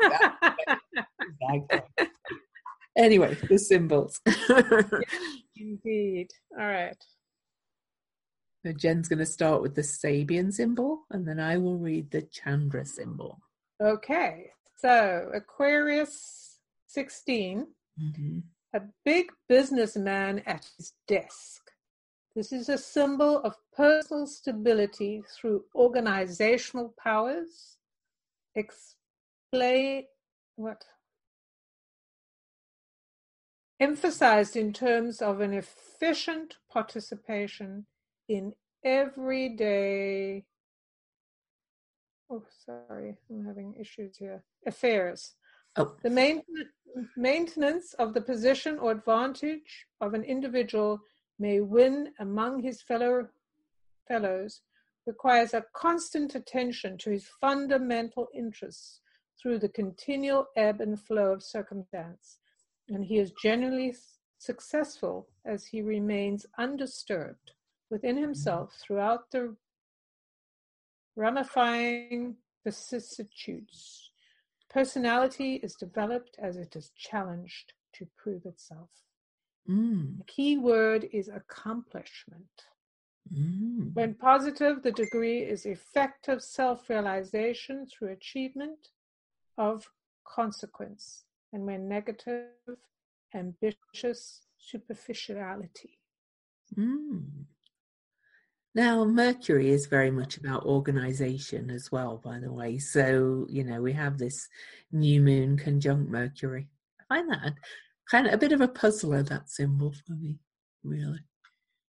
[0.00, 2.08] exactly.
[2.96, 4.20] Anyway, the symbols.
[5.56, 6.28] Indeed.
[6.58, 6.96] All right.
[8.64, 12.22] So Jen's going to start with the Sabian symbol, and then I will read the
[12.22, 13.40] Chandra symbol.
[13.80, 14.50] Okay.
[14.76, 17.66] So Aquarius 16.
[18.00, 18.38] Mm-hmm
[18.74, 21.70] a big businessman at his desk.
[22.34, 27.76] This is a symbol of personal stability through organizational powers.
[28.54, 30.04] Explain
[30.56, 30.84] what?
[33.78, 37.84] Emphasized in terms of an efficient participation
[38.28, 38.54] in
[38.84, 40.44] everyday.
[42.30, 44.42] Oh, sorry, I'm having issues here.
[44.66, 45.34] Affairs.
[45.76, 45.96] Oh.
[46.02, 46.42] The main
[47.16, 51.00] maintenance of the position or advantage of an individual
[51.38, 53.28] may win among his fellow
[54.06, 54.60] fellows
[55.06, 59.00] requires a constant attention to his fundamental interests
[59.40, 62.38] through the continual ebb and flow of circumstance,
[62.88, 63.94] and he is generally
[64.38, 67.52] successful as he remains undisturbed
[67.90, 69.56] within himself throughout the
[71.16, 74.01] ramifying vicissitudes
[74.72, 78.90] Personality is developed as it is challenged to prove itself.
[79.68, 80.18] Mm.
[80.18, 82.66] The key word is accomplishment.
[83.32, 83.94] Mm.
[83.94, 88.88] When positive, the degree is effective self realization through achievement
[89.58, 89.90] of
[90.26, 91.24] consequence.
[91.52, 92.48] And when negative,
[93.34, 95.98] ambitious superficiality.
[96.76, 97.44] Mm.
[98.74, 102.78] Now, Mercury is very much about organization as well, by the way.
[102.78, 104.48] So, you know, we have this
[104.90, 106.68] new moon conjunct Mercury.
[107.00, 107.54] I find that
[108.10, 110.38] kind of a bit of a puzzler, that symbol for me,
[110.82, 111.20] really.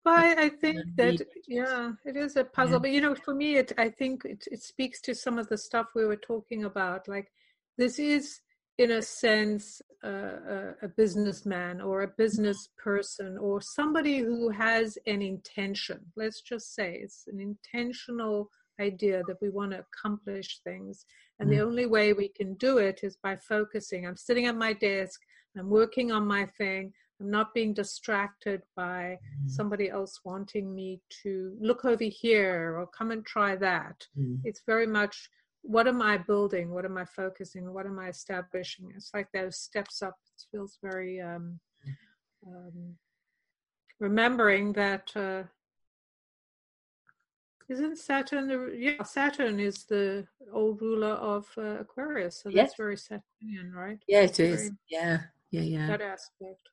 [0.04, 2.74] Well, I, I think that yeah, it is a puzzle.
[2.74, 2.78] Yeah.
[2.80, 5.58] But you know, for me, it I think it, it speaks to some of the
[5.58, 7.06] stuff we were talking about.
[7.06, 7.30] Like
[7.78, 8.40] this is,
[8.78, 14.98] in a sense, uh, a, a businessman or a business person or somebody who has
[15.06, 16.00] an intention.
[16.16, 18.50] Let's just say it's an intentional
[18.80, 21.04] idea that we want to accomplish things,
[21.38, 21.52] and mm.
[21.52, 24.06] the only way we can do it is by focusing.
[24.06, 25.20] I'm sitting at my desk.
[25.58, 26.92] I'm working on my thing.
[27.20, 29.50] I'm not being distracted by mm.
[29.50, 34.06] somebody else wanting me to look over here or come and try that.
[34.18, 34.40] Mm.
[34.44, 35.28] It's very much
[35.62, 36.70] what am I building?
[36.70, 37.72] What am I focusing?
[37.72, 38.92] What am I establishing?
[38.94, 40.16] It's like those steps up.
[40.36, 41.60] It feels very um,
[42.46, 42.96] um,
[44.00, 45.10] remembering that.
[45.16, 45.44] Uh,
[47.68, 52.56] isn't Saturn the yeah Saturn is the old ruler of uh, Aquarius, so yes.
[52.56, 53.98] that's very Saturnian, right?
[54.06, 54.62] Yeah, it is.
[54.62, 55.86] Very, yeah, yeah, yeah.
[55.86, 56.68] That aspect.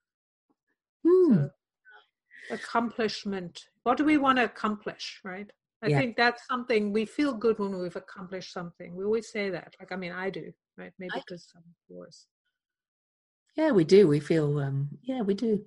[1.08, 1.36] Hmm.
[1.36, 1.50] So,
[2.52, 3.66] accomplishment.
[3.84, 5.50] What do we want to accomplish, right?
[5.82, 6.00] I yeah.
[6.00, 8.96] think that's something we feel good when we've accomplished something.
[8.96, 9.76] We always say that.
[9.80, 10.92] Like, I mean, I do, right?
[11.00, 12.28] Maybe I, because some yours.
[13.56, 14.08] Yeah, we do.
[14.08, 15.66] We feel, um, yeah, we do.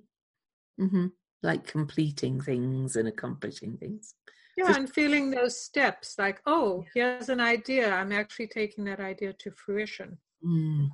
[0.79, 1.07] Mm-hmm.
[1.41, 4.13] Like completing things and accomplishing things.
[4.55, 7.91] Yeah, Just, and feeling those steps like, oh, here's an idea.
[7.91, 10.17] I'm actually taking that idea to fruition.
[10.45, 10.89] Mm.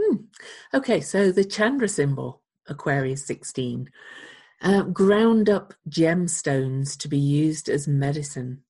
[0.00, 0.16] Hmm.
[0.72, 3.88] Okay, so the Chandra symbol, Aquarius 16,
[4.64, 8.62] uh, ground up gemstones to be used as medicine.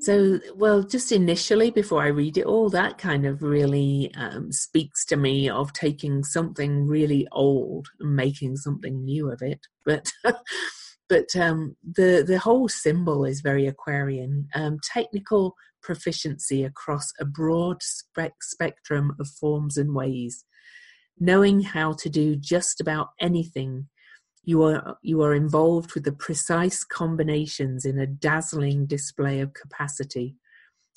[0.00, 5.04] So, well, just initially, before I read it all, that kind of really um, speaks
[5.06, 9.60] to me of taking something really old and making something new of it.
[9.84, 10.10] But,
[11.08, 14.48] but um, the the whole symbol is very Aquarian.
[14.54, 20.46] Um, technical proficiency across a broad spe- spectrum of forms and ways,
[21.18, 23.88] knowing how to do just about anything.
[24.44, 30.36] You are, you are involved with the precise combinations in a dazzling display of capacity.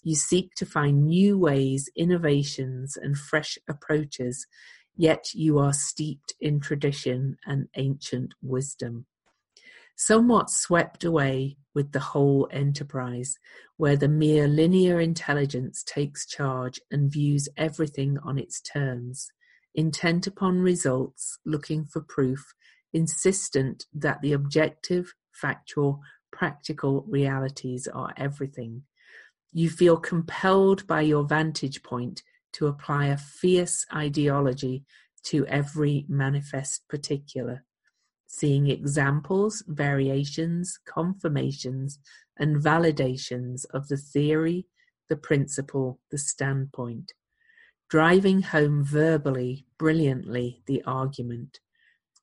[0.03, 4.47] You seek to find new ways, innovations, and fresh approaches,
[4.95, 9.05] yet you are steeped in tradition and ancient wisdom
[9.95, 13.37] somewhat swept away with the whole enterprise,
[13.77, 19.31] where the mere linear intelligence takes charge and views everything on its terms,
[19.75, 22.53] intent upon results, looking for proof,
[22.93, 28.83] insistent that the objective, factual, practical realities are everything.
[29.51, 32.23] You feel compelled by your vantage point
[32.53, 34.85] to apply a fierce ideology
[35.25, 37.63] to every manifest particular
[38.33, 41.99] seeing examples, variations, confirmations,
[42.39, 44.65] and validations of the theory,
[45.07, 47.13] the principle, the standpoint,
[47.91, 51.59] driving home verbally, brilliantly, the argument,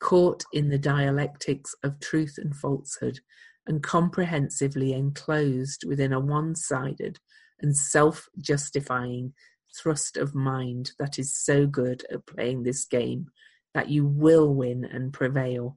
[0.01, 3.21] caught in the dialectics of truth and falsehood,
[3.67, 7.19] and comprehensively enclosed within a one sided
[7.61, 9.33] and self justifying
[9.77, 13.27] thrust of mind that is so good at playing this game
[13.75, 15.77] that you will win and prevail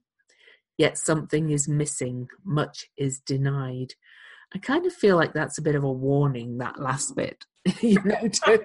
[0.77, 3.93] yet something is missing, much is denied.
[4.53, 7.43] I kind of feel like that's a bit of a warning, that last bit,
[7.81, 8.63] you know, to,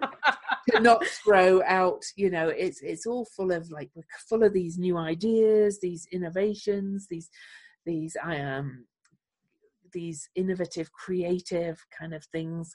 [0.71, 4.53] to not throw out, you know, it's it's all full of like we're full of
[4.53, 7.31] these new ideas, these innovations, these
[7.87, 8.85] these I um
[9.93, 12.75] these innovative, creative kind of things.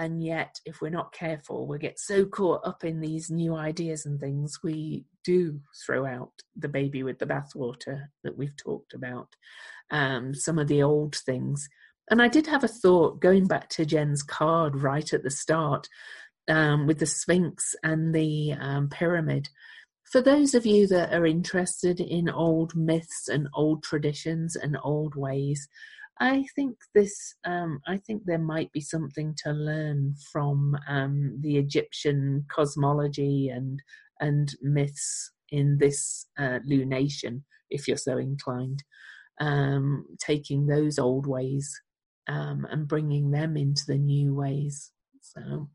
[0.00, 4.06] And yet if we're not careful we get so caught up in these new ideas
[4.06, 9.28] and things we do throw out the baby with the bathwater that we've talked about.
[9.90, 11.68] Um, some of the old things
[12.10, 15.88] and i did have a thought going back to jen's card right at the start
[16.48, 19.48] um, with the sphinx and the um, pyramid
[20.10, 25.14] for those of you that are interested in old myths and old traditions and old
[25.14, 25.68] ways
[26.20, 27.34] I think this.
[27.44, 33.80] Um, I think there might be something to learn from um, the Egyptian cosmology and
[34.20, 38.82] and myths in this uh, lunation, if you're so inclined.
[39.40, 41.80] Um, taking those old ways
[42.28, 44.92] um, and bringing them into the new ways.
[45.20, 45.68] So,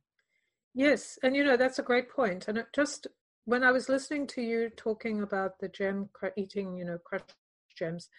[0.74, 2.48] yes, and you know that's a great point.
[2.48, 3.08] And it just
[3.46, 7.34] when I was listening to you talking about the gem eating, you know, crushed
[7.78, 8.10] gems,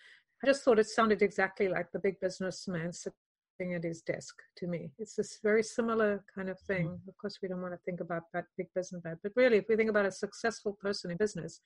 [0.42, 4.66] I just thought it sounded exactly like the big businessman sitting at his desk to
[4.66, 4.90] me.
[4.98, 6.88] It's this very similar kind of thing.
[6.88, 7.08] Mm-hmm.
[7.08, 9.76] Of course, we don't want to think about that big business, but really, if we
[9.76, 11.60] think about a successful person in business,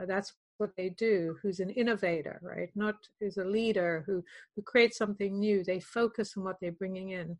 [0.00, 1.36] uh, that's what they do.
[1.42, 2.70] Who's an innovator, right?
[2.74, 4.22] Not who's a leader who
[4.54, 5.64] who creates something new.
[5.64, 7.36] They focus on what they're bringing in,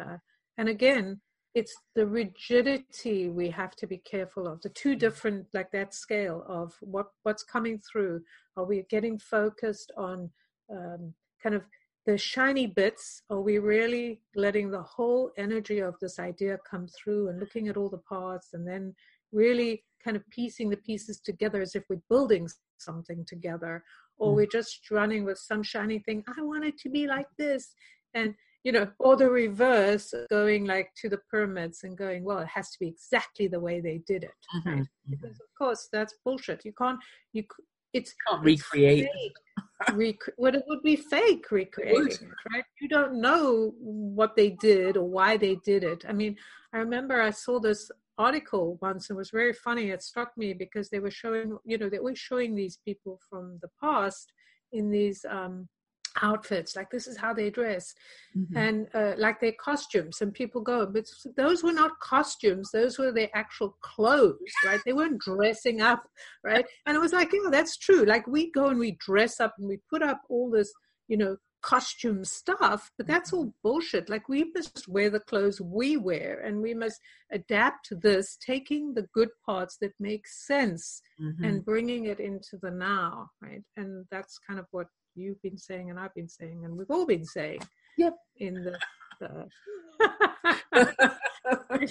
[0.00, 0.18] uh,
[0.58, 1.20] and again,
[1.54, 6.44] it's the rigidity we have to be careful of the two different like that scale
[6.48, 8.20] of what what's coming through
[8.56, 10.30] are we getting focused on
[10.70, 11.62] um, kind of
[12.06, 17.28] the shiny bits are we really letting the whole energy of this idea come through
[17.28, 18.94] and looking at all the parts and then
[19.32, 22.48] really kind of piecing the pieces together as if we're building
[22.78, 23.82] something together
[24.18, 24.36] or mm.
[24.36, 27.74] we're just running with some shiny thing i want it to be like this
[28.14, 28.34] and
[28.64, 32.70] you know or the reverse going like to the pyramids and going well it has
[32.70, 34.68] to be exactly the way they did it mm-hmm.
[34.68, 34.78] right?
[34.78, 35.10] Mm-hmm.
[35.10, 36.98] because of course that's bullshit you can't
[37.32, 37.44] you
[37.92, 39.08] it's can't recreate
[39.92, 45.04] Rec- what it would be fake recreating right you don't know what they did or
[45.04, 46.36] why they did it i mean
[46.72, 49.90] i remember i saw this article once and it was very funny.
[49.90, 53.58] It struck me because they were showing you know they were showing these people from
[53.62, 54.32] the past
[54.72, 55.68] in these um
[56.22, 57.92] outfits like this is how they dress
[58.36, 58.56] mm-hmm.
[58.56, 61.04] and uh, like their costumes and people go but
[61.36, 64.80] those were not costumes those were their actual clothes right?
[64.86, 66.04] They weren't dressing up
[66.44, 66.64] right?
[66.86, 68.04] And it was like yeah that's true.
[68.04, 70.72] Like we go and we dress up and we put up all this
[71.08, 75.96] you know costume stuff but that's all bullshit like we must wear the clothes we
[75.96, 77.00] wear and we must
[77.32, 81.42] adapt to this taking the good parts that make sense mm-hmm.
[81.42, 85.90] and bringing it into the now right and that's kind of what you've been saying
[85.90, 87.60] and I've been saying and we've all been saying.
[87.96, 88.16] Yep.
[88.38, 88.78] In the,
[89.20, 89.48] the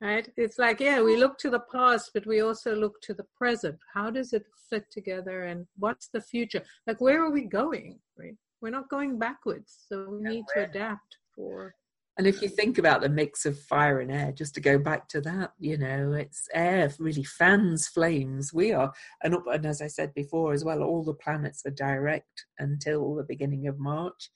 [0.00, 0.28] right?
[0.36, 3.76] It's like, yeah, we look to the past, but we also look to the present.
[3.92, 6.62] How does it fit together and what's the future?
[6.86, 7.98] Like where are we going?
[8.18, 8.36] Right?
[8.60, 9.86] We're not going backwards.
[9.88, 11.74] So we need to adapt for
[12.20, 15.08] and if you think about the mix of fire and air, just to go back
[15.08, 18.52] to that, you know, it's air really fans flames.
[18.52, 18.92] We are,
[19.22, 23.14] and up, and as I said before as well, all the planets are direct until
[23.14, 24.30] the beginning of March.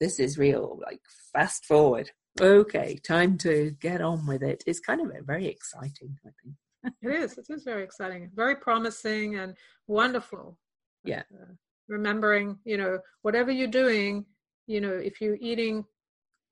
[0.00, 1.00] This is real, like
[1.30, 2.10] fast forward.
[2.40, 4.64] Okay, time to get on with it.
[4.66, 6.94] It's kind of very exciting, I think.
[7.02, 7.36] it is.
[7.36, 9.58] It is very exciting, very promising, and
[9.88, 10.56] wonderful.
[11.04, 11.24] Yeah.
[11.34, 11.52] Uh,
[11.90, 14.24] Remembering, you know, whatever you're doing,
[14.66, 15.84] you know, if you're eating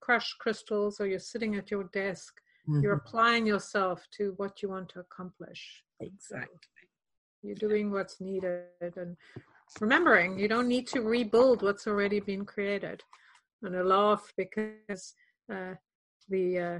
[0.00, 2.34] crushed crystals or you're sitting at your desk,
[2.68, 2.82] mm-hmm.
[2.82, 5.84] you're applying yourself to what you want to accomplish.
[6.00, 6.58] Exactly.
[7.42, 9.16] you're doing what's needed and
[9.80, 13.02] remembering you don't need to rebuild what's already been created.
[13.62, 15.14] And I laugh because
[15.52, 15.74] uh,
[16.28, 16.78] the uh,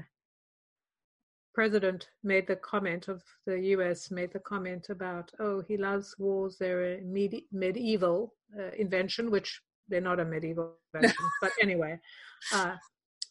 [1.54, 6.56] president made the comment of the US made the comment about oh he loves wars
[6.56, 11.98] they're a med- medieval uh, invention which they're not a medieval invention but anyway
[12.52, 12.74] uh,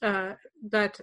[0.01, 0.33] uh,
[0.69, 0.99] but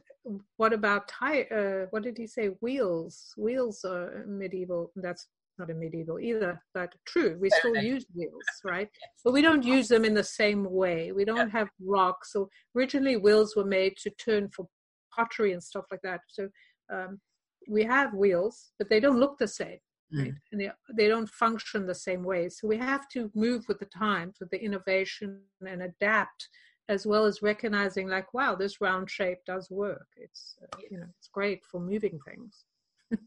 [0.56, 1.46] what about tire?
[1.84, 2.48] Uh, what did he say?
[2.60, 3.34] Wheels.
[3.36, 4.92] Wheels are medieval.
[4.96, 5.26] That's
[5.58, 7.36] not a medieval either, but true.
[7.40, 8.88] We still use wheels, right?
[9.24, 11.12] But we don't use them in the same way.
[11.12, 12.32] We don't have rocks.
[12.32, 14.66] So originally, wheels were made to turn for
[15.14, 16.20] pottery and stuff like that.
[16.28, 16.48] So
[16.92, 17.20] um,
[17.68, 19.78] we have wheels, but they don't look the same.
[20.12, 20.32] Right?
[20.32, 20.36] Mm.
[20.52, 22.48] And they, they don't function the same way.
[22.48, 26.48] So we have to move with the times, with the innovation, and adapt
[26.88, 30.06] as well as recognizing like wow this round shape does work.
[30.16, 32.64] It's uh, you know it's great for moving things.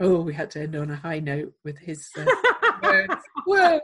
[0.00, 2.24] Oh we had to end on a high note with his uh,
[2.82, 3.12] words.
[3.46, 3.82] Well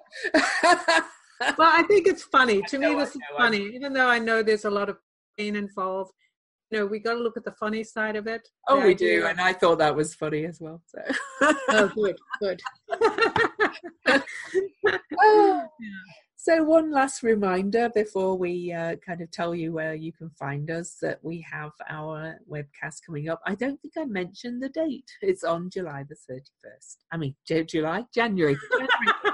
[1.58, 2.62] i think it's funny.
[2.68, 3.66] To me this is funny.
[3.74, 4.96] even though i know there's a lot of
[5.36, 6.12] pain involved
[6.78, 9.40] know we got to look at the funny side of it oh we do and
[9.40, 11.00] i thought that was funny as well so
[11.70, 12.60] oh good good
[15.18, 15.64] oh.
[16.42, 20.70] So, one last reminder before we uh, kind of tell you where you can find
[20.70, 23.42] us that we have our webcast coming up.
[23.44, 25.04] I don't think I mentioned the date.
[25.20, 26.96] It's on July the 31st.
[27.12, 28.06] I mean, J- July?
[28.14, 28.56] January.
[28.72, 28.88] January.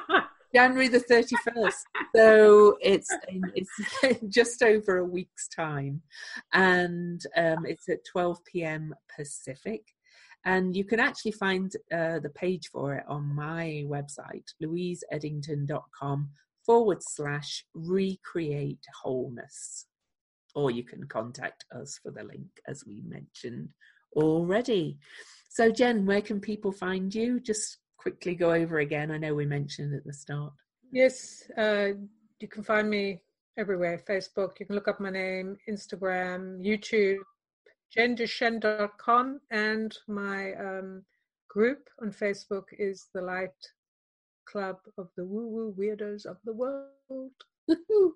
[0.57, 1.83] January the 31st.
[2.15, 3.11] So it's
[3.55, 3.71] it's
[4.29, 6.01] just over a week's time.
[6.55, 8.95] And um, it's at 12 p.m.
[9.15, 9.83] Pacific.
[10.47, 16.31] And you can actually find uh, the page for it on my website, louiseedington.com
[16.65, 19.85] forward slash recreate wholeness.
[20.55, 23.69] Or you can contact us for the link as we mentioned
[24.15, 24.97] already.
[25.51, 27.41] So, Jen, where can people find you?
[27.41, 29.11] Just quickly go over again.
[29.11, 30.53] I know we mentioned at the start.
[30.93, 31.89] Yes, uh,
[32.41, 33.21] you can find me
[33.59, 34.61] everywhere Facebook.
[34.61, 37.19] You can look up my name, Instagram, YouTube,
[37.97, 41.03] jenduchenne.com, and my um,
[41.49, 43.51] group on Facebook is The Light
[44.47, 47.33] club of the woo woo weirdos of the world.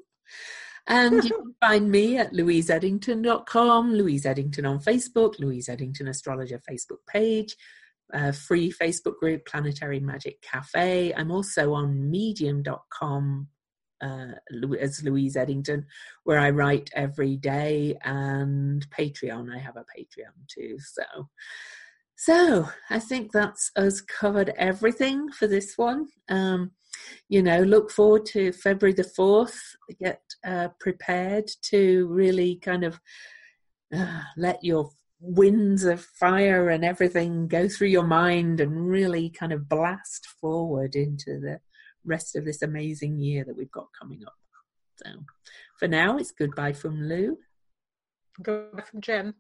[0.87, 7.05] and you can find me at louiseedington.com, Louise Edington on Facebook, Louise Edington Astrologer Facebook
[7.09, 7.57] page,
[8.13, 11.13] uh, free Facebook group Planetary Magic Cafe.
[11.15, 13.49] I'm also on medium.com
[14.03, 14.33] uh,
[14.81, 15.85] as Louise Edington,
[16.25, 19.55] where I write every day, and Patreon.
[19.55, 20.79] I have a Patreon too.
[20.79, 21.29] So,
[22.17, 26.07] so I think that's us covered everything for this one.
[26.29, 26.73] Um,
[27.29, 29.59] you know, look forward to February the fourth.
[29.99, 33.01] Get uh, prepared to really kind of
[33.95, 34.91] uh, let your
[35.21, 40.95] winds of fire and everything go through your mind and really kind of blast forward
[40.95, 41.61] into the
[42.05, 44.35] rest of this amazing year that we've got coming up.
[44.97, 45.11] So
[45.79, 47.39] for now, it's goodbye from Lou.
[48.43, 49.35] Goodbye from Jen.